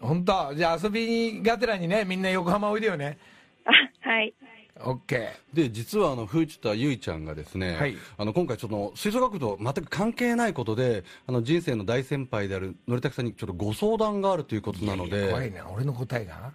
[0.00, 0.54] 本当？
[0.54, 3.18] じゃあ遊びにがてらにねみんな横浜おいでよね
[3.64, 3.72] あ、
[4.08, 4.32] はい。
[4.80, 7.96] OK で実はあの藤田由衣ちゃんがですね、はい。
[8.16, 15.68] あの今回、ちょっと吹奏楽と全く関係ないことで、あの人生の大先輩であるのりたくさんにちょっとご相談があるということなので、怖いな。
[15.70, 16.52] 俺の答えが？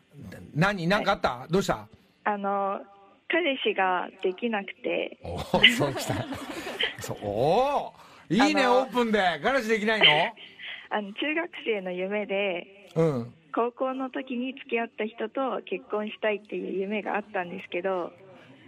[0.56, 0.88] 何？
[0.88, 1.48] 何かあった？
[1.50, 1.88] どうした？
[2.26, 2.80] あの、
[3.28, 5.40] 彼氏ができなくて、おお
[5.78, 6.16] そうきた。
[7.02, 7.18] そう。
[7.24, 9.20] おーいいねオープンで。
[9.44, 10.02] 彼氏できない
[10.90, 12.90] あの中学生の夢で。
[12.96, 18.12] のうん高校の時に付き合った人と結婚したいっていう夢があったんですけど。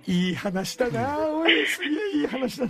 [0.08, 2.68] いい話だなおいすげえいい話だ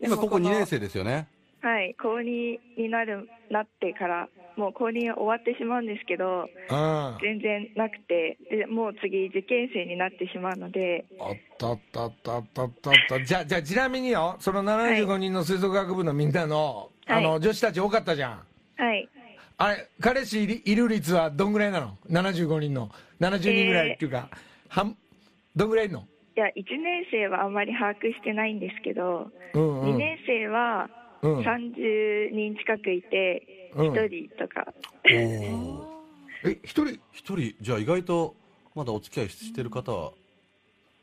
[0.00, 1.28] 今、ここ2年生ですよね。
[1.60, 11.06] はい高2になるなってからもう高2終わってしまうんですけどうん全然なくてでもう次受験生になってしまうので。
[11.18, 17.24] おっとっとっとっとっとっとじゃあじゃあちなみによその75人の吹奏楽部のみんなの,、はい。
[17.24, 18.42] あの女子たち多かったじゃん。
[18.76, 19.08] はい
[19.56, 22.90] あれ彼氏いる率はどんぐらいなの？75人の
[23.20, 24.28] 70人ぐらいっていうか、
[24.68, 24.96] 半
[25.54, 26.06] どんぐらいいるの？
[26.36, 29.94] いや1年生はあまり把握してないんですけど、うんうん。
[29.94, 30.88] 2年生は
[31.22, 31.38] うん。
[31.40, 33.92] 30人近くいてうん。
[33.92, 34.66] 1人とか、
[35.04, 35.50] え
[36.64, 38.34] 一人一人、じゃあ意外と
[38.74, 40.12] まだお付き合いしてる方は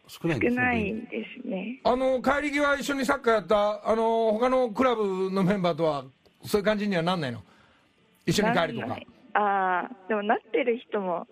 [0.07, 0.61] 少ないんですね。
[0.61, 1.09] 少ないんで
[1.41, 1.79] すね。
[1.85, 6.03] あの帰り際一緒にサッカーやったあの他のクラブのメンバーとは
[6.43, 7.41] そういう感じにはなんないの？
[8.25, 8.97] 一緒に帰るとか。
[9.33, 11.25] ああでもなってる人も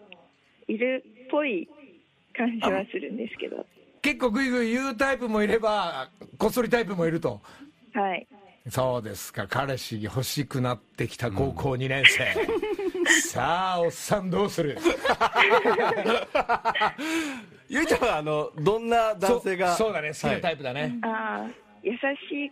[0.67, 1.67] いるっぽい
[2.35, 3.65] 感じはするんですけど。
[4.01, 7.41] 結構グイグイ言うタイプもいればこっそりタイプもいると。
[7.93, 8.25] はい。
[8.69, 9.47] そうですか。
[9.47, 12.25] 彼氏欲しくなってきた高校2年生、
[13.27, 14.77] さあおっさんどうする？
[17.69, 19.71] ゆいちゃんはあのどんな男性が？
[19.75, 20.09] そそうだね。
[20.09, 21.49] 好きなタイプだね、ああ
[21.83, 21.99] 優し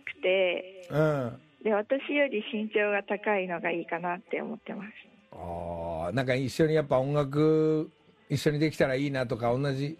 [0.00, 4.90] くてうんで私より身長が高いのがいいかなって思ってます。
[5.32, 7.90] あーなんか一緒にやっぱ音楽
[8.30, 9.98] 一緒にできたらいいなとか同じ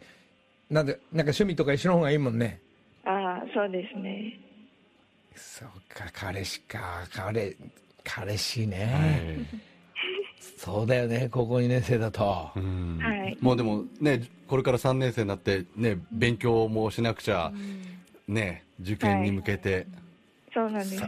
[0.71, 2.61] なんでなんか趣味とか一緒の方がいいもんね。
[3.05, 4.39] ああそうですね。
[5.35, 7.07] そうか彼氏か。
[7.15, 7.57] 彼
[8.05, 9.59] 彼氏ね、はい。
[10.57, 12.51] そうだよね高校2年生だと。
[12.57, 12.99] うん。
[12.99, 13.37] はい。
[13.41, 17.53] もうでもね、これから3年生になって、ね、勉強もしなくちゃ、
[18.27, 19.87] ね、受験に向けて、
[20.59, 21.03] そうなんです。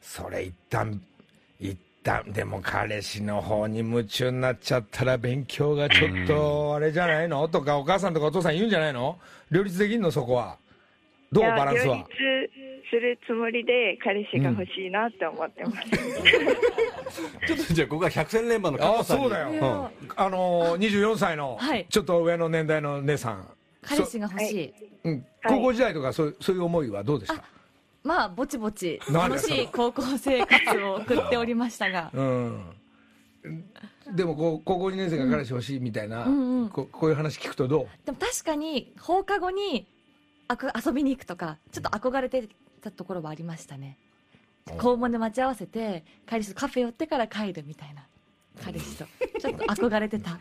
[0.00, 0.98] それ一旦
[2.02, 7.46] だでも彼氏の方に夢中になっちゃったら勉強がちょっとあれじゃないの？
[7.48, 9.18] とかお母さんとかお父さん言うんじゃないの？
[9.50, 10.10] 両立できんの？
[10.10, 10.56] そこは。
[11.30, 11.44] どう？
[11.44, 11.96] バランスは？
[11.96, 12.08] 両立
[12.90, 15.76] するつもりで彼氏が欲しいなって思ってます。
[17.46, 19.22] ちょっとじゃあここは百戦錬磨の加あ藤さんに。
[19.22, 21.86] そうだよ、あのー、24歳のはい。
[21.88, 23.46] ちょっと上の年代の姉さん、
[23.82, 24.74] 彼氏が欲しい。
[25.04, 27.42] うん、高校時代とかそうそういう思いはどうでした、
[28.04, 32.10] まあ、ぼちぼち、楽しい高校生活を送っておりましたが。
[32.14, 32.74] うん、
[34.14, 39.86] でもこう高校2年生が彼氏欲しいみたいな、うんうんここういう話聞くとどでも確かに、放課後に
[40.48, 42.48] あく遊びに行くとか、ちょっと憧れて
[42.80, 43.98] たところはありましたね。
[44.78, 48.06] 校門で待ち合わせて、彼氏とカフェ寄ってから帰るみたいな。
[48.64, 49.06] 彼氏と。
[49.40, 50.38] ちょっと憧れてた。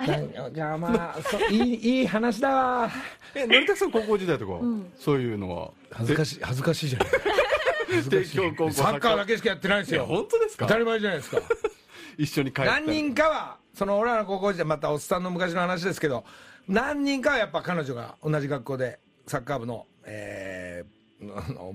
[0.00, 2.90] うじゃあまあそいいいい話だわ。
[3.34, 4.92] え成田さん高校時代とか、ん。
[4.96, 5.70] そういうのは？
[5.92, 7.08] 恥ずかしい恥ずかしいじゃない。
[8.08, 10.06] 帝京高校サッカーだけしかやってないんですよ。
[10.06, 10.66] 本当ですか？
[10.66, 11.38] 当たり前じゃないですか。
[12.18, 12.72] 一緒に帰った。
[12.72, 16.24] 何人かはその俺らの高校時代またおっさんの昔の話ですけど
[16.68, 20.98] 何人かはやっぱ彼女が同じ学校でサッカー部の、えー
[21.36, 21.74] あの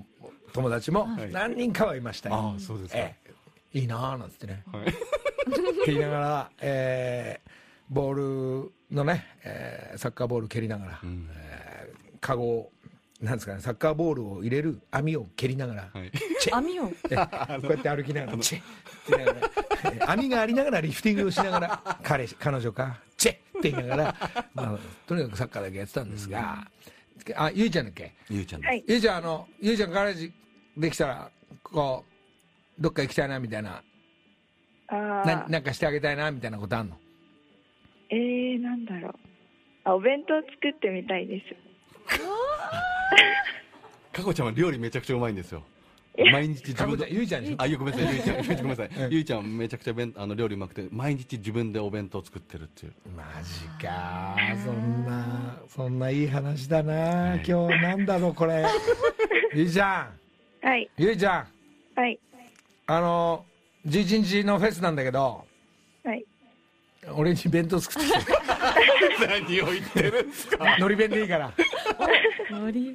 [0.54, 3.16] 友達も何人かはいましたよ、ああそうですか、え
[3.74, 3.80] え。
[3.80, 4.64] いいなあなんつってね。
[4.72, 4.84] はい。
[4.84, 4.94] って
[5.88, 7.50] 言いながら、えー
[7.94, 11.30] ボールのね、えーサッカーボール蹴りながら、ん。
[11.32, 12.72] えーカゴを
[13.22, 16.12] なんですかねサッカーボールを入れる網を蹴りながら、はい。
[16.42, 16.92] チェ網を？
[17.10, 18.62] えこうやって歩きながら、 チェッ。
[18.62, 18.72] って
[19.12, 19.52] 言いながら、
[19.94, 24.16] え網がありながらリフティングをしながら、彼氏、彼女か、チェッって言いながら、
[24.54, 26.68] まあ、とにかくサッカーだけやってたんですが、
[27.36, 28.14] あ、ゆいちゃんだっけ？
[28.30, 28.84] ゆうちゃんはい。
[28.88, 30.34] ゆいちゃん、あの、ゆいちゃん彼氏
[30.76, 31.32] できたら、
[31.64, 32.04] こ
[32.78, 33.84] う、どっか行きたいなみたいな、
[34.88, 36.98] あなあ、なんかしてあげたいなみたいなことあんの？
[38.14, 39.14] えー、なんだろう。
[39.86, 41.56] あ、お弁当作ってみたいです。
[44.14, 45.64] かこちゃんは料理めちゃくちゃうまいんですよ
[46.32, 49.12] 毎日自かこちゃん、分でゆいちゃんあ、ゆうごめんなさい、ゆいちゃん、 ごめんなさいうん。
[49.12, 52.94] ゆいちゃんめちゃくちゃ弁あの料理うまくて、毎日自分でお弁当作ってるっていう。
[53.18, 58.64] マジかそんなそんないい話だな今日なんだろうこれ
[59.56, 60.12] ゆいちゃ
[60.64, 60.88] んはい。
[60.98, 61.48] ゆいちゃん
[62.00, 62.20] はい。
[62.86, 63.44] あの
[63.88, 65.48] 11日のフェスなんだけどはい。
[67.12, 68.34] 俺に弁当作ってきて
[69.28, 70.78] 何を言ってるんですか。
[70.78, 71.52] のり弁でいいから。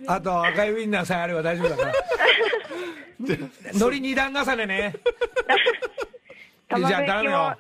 [0.07, 1.93] あと赤いウインナーさえあれば大丈夫だから。
[3.75, 4.95] のり二段重ねね。
[6.77, 7.57] ゆいちゃん頼むよ。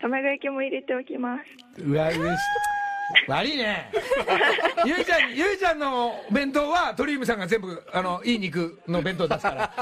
[0.00, 1.38] 卵焼きも入れておきま
[1.76, 1.82] す。
[1.82, 2.28] うわ嬉しい。
[3.26, 3.90] 悪いね。
[4.86, 9.72] ゆいちゃんゆいちゃんの弁当は鳥海さんが全部あのいい肉の弁当出すから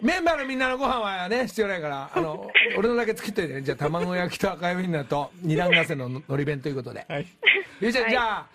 [0.00, 3.62] メンバーのみんなのご飯はね必要ないからあの 俺のだけ作っといてね。
[3.62, 7.06] じゃあ卵焼きと赤いウインナーと二段重ねののり弁ということで、
[7.80, 8.10] ゆいちゃん、はい。
[8.10, 8.46] じゃあ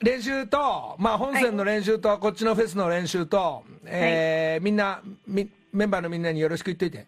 [0.00, 7.06] 練習と、まあ、本戦の練習と、こっちのフェスの練習と、えーみんなみメンバーのみんなによろしく言っといて。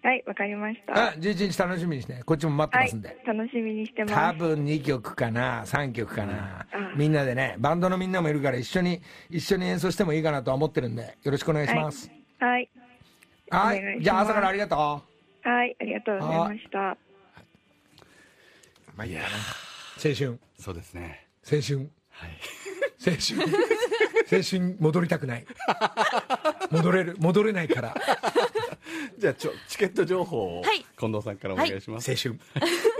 [0.00, 1.08] はい、わかりました。
[1.08, 4.38] あ11日楽しみにしてねこっちも待ってはいますんで、、楽しみにして多ます。
[4.38, 12.08] 分2曲かな3曲かな、うんみんなでねバンドのみんなもいるから一緒に一緒に演奏してもいいかなとは思ってるんでよろしくお願いします。
[12.38, 12.50] はい。
[12.52, 12.70] はい、
[13.50, 14.00] お願いします。
[14.04, 15.02] じゃあ朝からありがとは
[15.64, 16.78] い、ありがとうございました。
[16.78, 16.96] う
[18.96, 19.22] まあいいや。
[19.22, 19.28] な
[20.04, 20.38] 青春。
[20.58, 21.26] そうですね。
[21.50, 21.90] 青春。
[22.10, 22.30] はい。
[23.06, 23.68] 青春。
[24.30, 25.46] 青春戻りたくない。
[26.70, 27.16] 戻れる。
[27.18, 27.94] 戻れないから。
[29.18, 30.84] じゃあちょ、チケット情報をはい。
[30.98, 32.10] 近藤さんからお願いします。
[32.10, 32.38] 青春。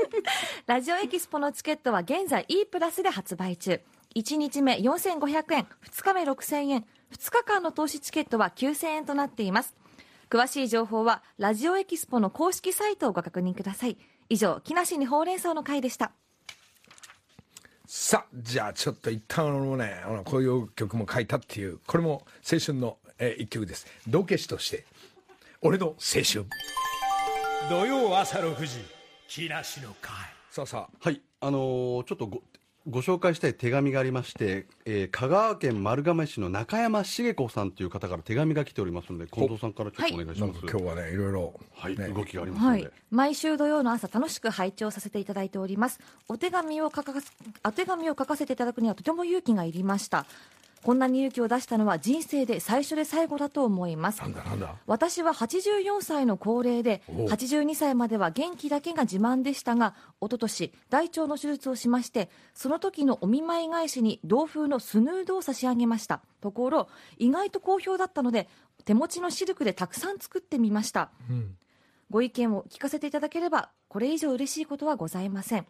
[0.67, 3.81] ラジオエキスポのチケットは現在 E プラスで発売中。
[4.15, 9.75] 1日目4500円、2日目6000円、2日間の投資チケットは9000円となっています。
[10.31, 13.97] 詳しい情報はラジオエキスポの公式サイトをご確認ください。
[14.29, 16.12] 以上、木梨にほうれん草の会でした。
[17.87, 24.85] さあじゃあちょっと一旦あのねあのこういう曲も書いたっていうこれも青春の、えー一曲です道化師として
[25.62, 26.45] 俺の青春
[27.71, 28.85] 土曜朝6時
[29.27, 30.12] 木梨の会
[30.51, 32.43] さあさあはい、あのーちょっとご
[32.88, 42.09] ご紹介したい手紙がありまして、えー香川県丸亀市の中山茂子さんという方から手紙が来ておりますので近藤さんからちょっとお願いします、か今日はねいろいろ、はい、ね。
[42.09, 46.01] 動きがありますので、はい、毎週土曜の朝楽しく拝聴させていただいております。
[46.29, 47.14] お手紙を書か
[47.64, 50.27] お手紙を書かせていただくにはとても勇気がいりました
[50.83, 54.20] こんなに勇気を出したのは人生で最初で最後だと思います。
[54.20, 54.74] なんだなんだ。
[54.87, 57.26] 私は84歳の高齢でおう。
[57.26, 66.20] 82歳までは元気だけが自慢でしたが一昨年大腸の手術をしましてその時のお見舞い返しに同風のスヌードを差し上げました。
[66.40, 68.48] ところ意外と好評だったので
[68.85, 71.10] 手持ちのシルクでたくさん作ってみました、
[72.10, 75.66] ご意見を聞かせていただければこれ以上嬉しいことはございません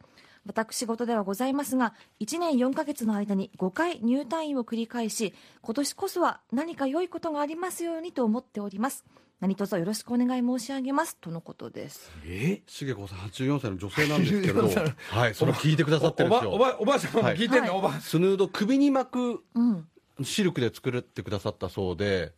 [0.49, 9.05] 私事ではございますが1年4ヶ月の間に5回入退院を繰り返し今年こそは何か良いことがありますようにと思っております。
[9.41, 11.17] 何卒よろしくお願い申し上げます。
[11.17, 12.11] とのことです。
[12.27, 12.63] え？
[12.67, 14.63] 茂子さん84歳の女性なんですけれど。
[14.63, 16.51] 84歳はいそれを聞いてくださってるんですよ。
[16.51, 17.79] おばおばおばあちゃんも聞いてんの、はい。
[17.79, 19.87] おばスヌード首に巻くうん。
[20.25, 22.33] シルクで作ってくださったそうで。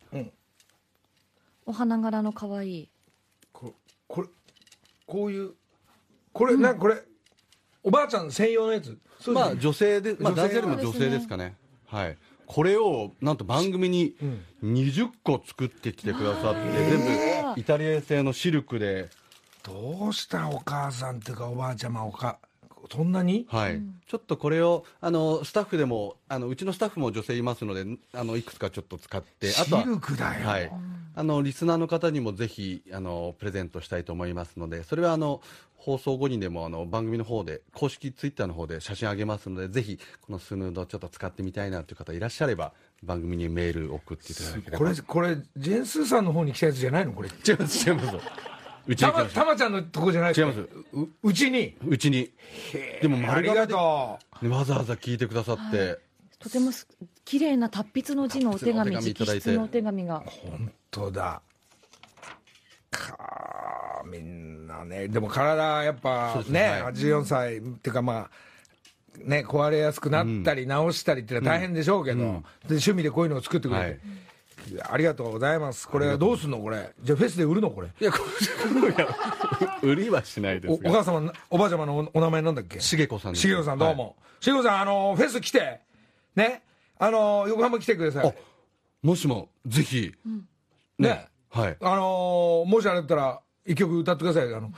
[1.65, 2.89] お花柄の可愛い。
[3.53, 3.73] こ
[4.07, 4.27] これ
[5.07, 5.53] こういう
[6.33, 7.01] これ、なんかこれ
[7.83, 8.85] おばあちゃん専用のやつ。
[8.85, 9.33] そうですね。
[9.33, 11.55] まあ女性で、まあ、女性男性よりも女性ですかね。
[11.87, 12.17] はい。
[12.45, 14.15] これをなんと番組に
[14.63, 16.99] 20個作ってきてくださって、全
[17.55, 19.09] 部イタリア製のシルクで。
[19.63, 22.39] どうしたお母さんっていうかおばあちゃまおか
[22.89, 23.45] そんなに？
[23.47, 30.47] はい、ちょっとこれをあのスタッフでもあのうちのスタッフも女性いますのであのいくつかちょっと使ってあとはシルクだよ。
[30.47, 30.71] はい、
[31.15, 35.41] あのリスナーの方にもぜひあのプレゼントしたいと思いますのでそれはあの
[35.83, 42.71] 放送後にでもあの番組の方で公式ツイッターの方で写真あげますのでぜひこのスヌードちょっと使ってみたいなという方いらっしゃれば
[43.01, 44.77] 番組にメール送っていただければ。
[44.77, 47.13] これこれジェンスーさんの方に来たやつじゃないの？
[47.13, 47.29] これ。
[47.29, 48.17] 違います違います
[48.87, 50.59] うちたまに来ましたたまちゃんのとこじゃない違います。
[50.59, 50.69] う
[51.23, 51.75] うちに。
[51.87, 52.31] うちに。
[53.01, 54.19] でもあ丸りがとわ
[54.65, 55.97] ざわざ聞いてくださって、
[56.37, 56.87] とてもす
[57.25, 60.17] 綺麗な達筆の字のお手紙直筆のお手紙が。
[60.17, 61.41] う本当だ
[62.91, 65.07] かーみんなね。
[65.07, 66.51] でも体やっぱね。
[66.51, 66.93] ねはい。
[66.93, 68.29] 84歳っていうかまあ
[69.17, 72.23] ね壊れやすくなったり直したりっていうのは大変でしょうけど、で
[72.69, 73.99] 趣味でこういうのを作ってくれて、はい。
[74.91, 75.87] ありがとうございます。
[75.87, 76.91] これはどうすんのこれ？
[77.01, 77.87] じゃあフェスで売るのこれ？
[77.99, 78.19] いやこ
[79.81, 82.79] れ売りはしないでおおすが母様おばあちゃまのおお名前なんだっけ？
[82.79, 83.47] 茂子さんです。
[83.47, 85.79] 茂子さんどうも、茂子さんあのフェス来て
[86.35, 86.61] ね？
[86.99, 88.27] あの横浜来てください。
[88.27, 88.33] あ
[89.01, 90.13] もしもぜひ、
[90.99, 91.77] ねはい。
[91.81, 94.49] あのーもしあれだったら一曲歌ってください。
[94.49, 94.71] よあの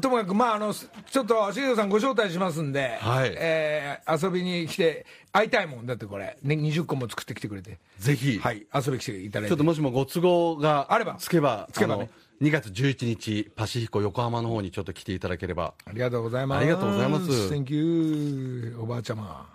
[0.00, 3.34] ともかくまああのちょっと茂子さんご招待しますんで、はい。
[3.36, 7.78] えー遊びに来て会いたいもんだってこれ、ね、20個も作ってきてくれて。
[7.98, 9.48] ぜひ、はい遊びに来ていただいて。
[9.48, 11.16] ちょっともしもご都合があれば。
[11.18, 12.08] つけばつけばね。
[12.40, 15.74] あの2月11日パシフィコ横浜の方にちょっと来ていただければ。
[15.84, 16.60] ありがとうございます。
[16.60, 17.30] ありがとうございます。
[17.52, 19.48] Thank you おばあちゃま。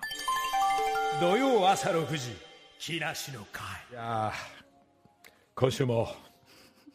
[1.19, 2.35] 土曜朝6時
[2.79, 3.63] 木梨の会。
[3.91, 6.09] いやー今週も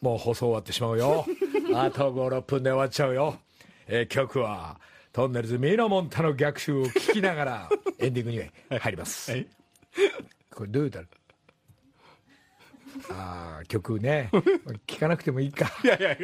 [0.01, 1.25] もう放送終わってしまうよ。
[1.75, 3.39] あと56分で終わっちゃうよ、
[3.87, 4.79] えー曲は
[5.11, 7.69] トンネルズミノモンタの逆襲を聞きながら
[7.99, 9.33] エンディングに入ります、
[10.49, 11.01] これどういう歌
[13.11, 14.29] ああ曲ね。
[14.87, 15.71] 聞かなくてもいいか。
[15.83, 16.17] いやいや。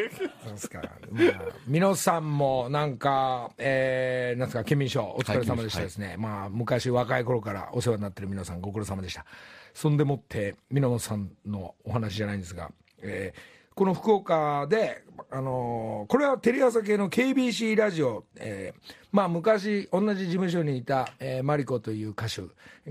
[0.44, 9.26] そうですか、まあ、皆さんもなんか、えー、なんですか県民賞お疲れ様でしたですね、まあ昔若い頃からお世話になってる皆さんご苦労様でした。
[9.74, 22.42] そんでもって皆本さんのお話じゃないんですが、えーこの福岡で、あのーこれはテレ朝系の KBC ラジオ、えーまあ、昔同じ事務所にいた、えーマリコという歌手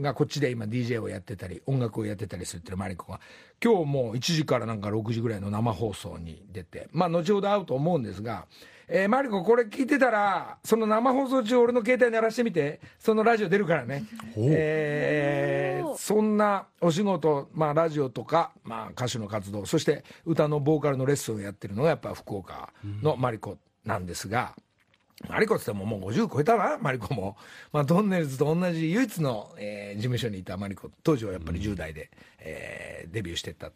[0.01, 3.19] がこっちで今 DJ をやってたり音楽をやってたりするっていうマリコが。
[3.61, 8.47] 今日もう1時からなんか6時ぐらいの生放送に出てまあ後ほど会うと思うんですが、
[8.89, 12.81] えーマリコこれ聞いてたらその生放送中俺の携帯鳴らしてみて。
[12.99, 14.05] そのラジオ出るからね。
[14.37, 22.73] えーそんなお仕事、まあ、ラジオとか、まあ、歌手の活動そして歌のボーカルのレッスンをやってるのがやっぱ福岡
[23.03, 24.55] のマリコなんですが、
[25.29, 27.37] マリコって言ってももう50超えたなマリコも、
[27.73, 30.91] まあ、トンネルズと同じ唯一の、えー事務所にいたマリコ。
[31.03, 32.11] 当時はやっぱり10代で、
[32.41, 33.71] えーデビューしてった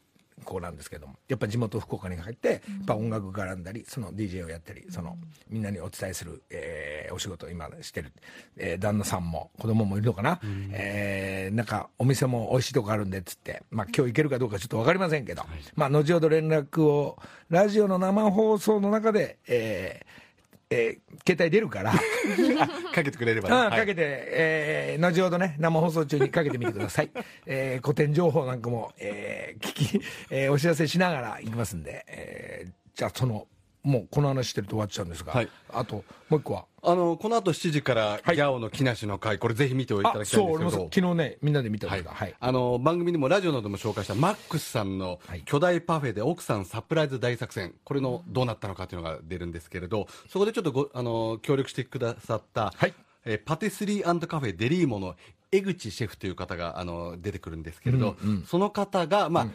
[0.45, 1.17] 子なんですけども。
[1.29, 5.17] やっぱ地元福岡に帰ってやっぱ音楽絡んだりその DJ をやったりその
[5.49, 8.13] みんなにお伝えする、えーお仕事を今してる、
[8.57, 10.41] えー旦那さんも子供もいるのかな、
[10.73, 15.43] えーなんかお店も美味しいとこあるんでっつって、まあ、今日行けるかどうかちょっと分かりませんけど、
[15.75, 17.19] まあ、後ほど連絡を
[17.49, 20.30] ラジオの生放送の中で、えー
[20.71, 21.93] えー携帯出るから。
[22.95, 27.11] かけてくれればうんね、はいかけて、えー後ほどね、生放送中にかけてみてください。
[27.47, 33.47] えー古典情報なんかも、えー聞き、えーお知らせしながら行きますんで、えーじゃあその、
[33.83, 35.49] もうこの話してると終わっちゃうんですが、はい。
[35.73, 36.67] あと、もう一個は。
[36.83, 38.37] あのこの後7時からはい。
[38.37, 40.91] ギャオの木梨の会これぜひ見ておいたあ、だきたいんですけど。
[40.93, 42.35] 昨日ね、みんなで見たんはいですが、はい。
[42.39, 45.43] あの番組でもラジオなども紹介したマックスさんのはい。
[45.45, 47.75] 巨大パフェで奥さんサプライズ大作戦。
[47.85, 52.95] これのどうなったのかというのが出るんですけれどそこでちょっとごあの協力してくださった、はい。
[53.25, 55.15] えーパティスリーカフェデリーモの
[55.53, 58.17] 江口シェフという方があの出てくるんですけれど、
[58.47, 59.47] その方が、まあ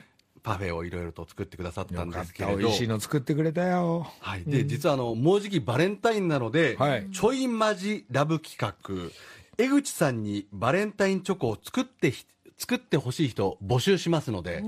[0.46, 2.58] パフェをいろいろと作ってくださったんですけれど。
[2.60, 4.08] 美味しいの作ってくれたよ。
[4.20, 7.08] はい、で、実はあのもうじきバレンタインなので、はい。
[7.12, 9.12] ちょいマジラブ企画。
[9.58, 12.26] 江口さんにバレンタインチョコを作ってひ
[12.58, 14.64] 作ってほしい人募集しますので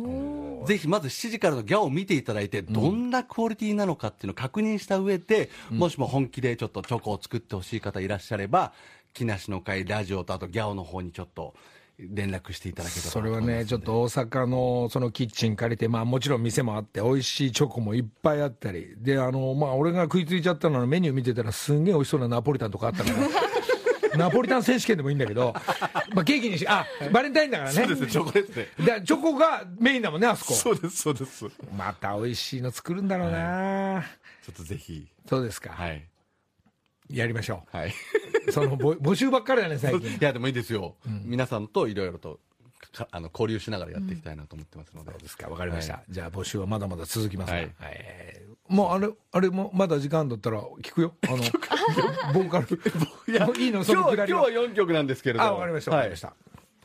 [0.66, 8.74] ぜひまず7時からのギャオを見ていただいてどんなクオリティなのかっていうのを確認した上で、もしも本気でちょっとチョコを作ってほしい方いらっしゃれば
[9.14, 11.54] 木梨の会ラジオとあとギャオの方にちょっと
[12.00, 23.18] 連絡していただけそれはね、ちょっと大阪のそのキッチン借りて、まあもちろん店もあって、美味しいチョコもいっぱいあったり、で、あの、まあ俺が食いついちゃったのはメニュー見てたら、すんげえ美味しそうなナポリタンとかあったから、
[24.16, 25.56] ナポリタン選手権でもいいんだけど、
[26.14, 27.76] まあケーキにし、あ、バレンタインだからね。
[27.76, 30.54] そうですねチョコレートででチョコがメインだもんね、あそこ。
[30.54, 31.40] そうですそうです。
[31.40, 35.08] ちょまた美味しいの作るんだろうな、っとぜひ。
[35.28, 35.72] そうですか。
[35.72, 36.08] はい。
[37.10, 37.90] やりましょはい。
[37.90, 37.92] う。
[38.52, 40.18] そのぼ 募集ばっかりだね、最い近。
[40.26, 42.40] やでもいいですよ、皆さんといろいろと
[42.94, 45.94] かあの交流しながらやっていきたいなと思ってますので、そうですか、わかりました。
[45.96, 47.72] はじゃあ募集はまだまだ続きますからはい。
[47.92, 51.16] えーもうあれ、あれもまだ時間だったら聞くよ。
[51.26, 51.38] あの、
[52.34, 53.34] ボーカル。
[53.34, 56.34] いやもういいのそ今日はの今日は4曲なんですけれどあ、わかりました、わかりました。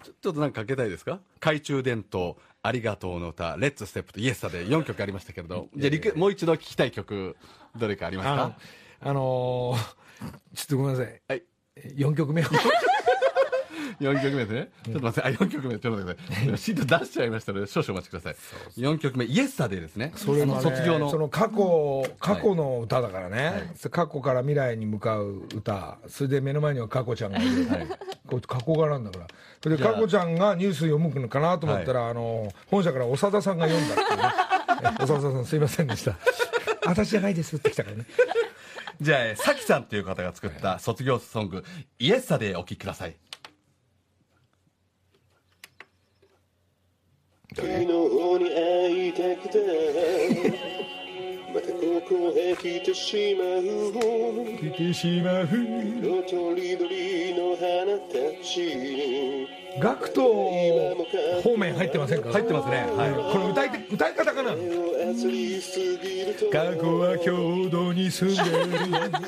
[0.04, 1.18] ちょちょっとなんかかけたいですか？
[1.40, 7.36] 懐中電灯ありがとうの歌レッツステップとイエスタで4曲ありましたけれどじゃあリクもう一度聞きたい曲
[7.76, 8.58] どれかありますあのか、
[9.00, 10.02] あのー
[10.54, 11.20] ちょっとごめんなさい。
[11.26, 11.42] はい
[11.96, 12.44] 4曲目を。
[14.02, 16.58] 4曲目ですね、ちょっと待ってあ4曲目ちょっと待ってください。
[16.58, 18.36] シート出しちゃいましたので少々お待ちください。
[18.80, 20.12] 4曲目イエスタでですね。
[20.16, 21.10] それも、ね、卒業の。
[21.10, 27.66] その過去、過去の歌だからね、過去から未来に向かう歌、それで目の前には過去ちゃんがいる、
[28.26, 29.26] こう過去がなんだから、
[29.62, 34.24] それで過去ちゃんがニュース読むのかなと思ったら、あの本社から長田さんが読んだっていうね、
[34.82, 36.16] え長田さん、すいませんでした、
[36.86, 38.04] 私じゃないですって来たからね。
[39.02, 41.64] じゃあえーさきさんという方が作った卒業ソング
[41.98, 43.16] イエスタでお聴きください。
[47.56, 49.58] 昨日に会いたくて
[51.52, 54.56] またここへ来てしまう。
[54.56, 55.48] 来てしまう。
[55.50, 58.76] 色とりどりの花たち。
[58.76, 60.22] にガクト
[61.42, 62.30] 方面入ってませんか？
[62.30, 62.84] 入ってますね。
[62.96, 63.12] はい。
[63.32, 64.50] これ歌いて歌い方かな？
[64.50, 64.56] 過
[66.74, 68.50] 去は郷土に住んでる
[69.10, 69.22] 曇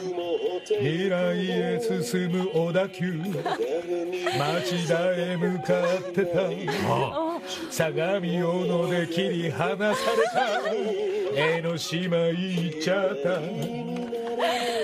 [0.59, 3.13] って未来へ進む小田急。
[3.15, 5.65] 町田へ向か
[6.01, 6.51] ってた。
[7.71, 10.61] 相模大野で切り離された。
[11.37, 13.41] 江ノ島行っちゃった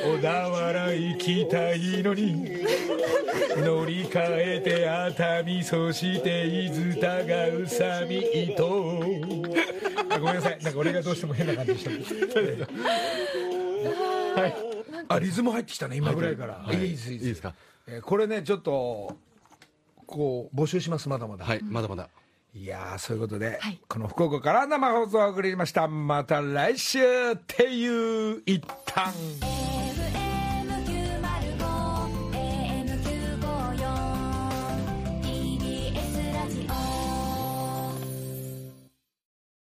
[0.03, 2.51] 小田原行きたいのに
[3.59, 10.59] 乗り換えて熱海そして伊豆田が宇佐美伊ごめんなさい。
[10.62, 11.90] なんか俺がどうしても変な感じした。
[14.40, 14.55] はい。
[15.09, 16.90] あリズム入ってきたね今ぐらいから、い、い。
[16.90, 17.55] ですいいいいですか？
[17.86, 19.16] えーこれねちょっと
[20.07, 22.09] こう募集しますまだまだ、はいまだまだ。
[22.53, 23.80] いやーそういうことで、はい。
[23.88, 25.86] この福岡から生放送をお送りしました。
[25.86, 29.12] また来週っていう一旦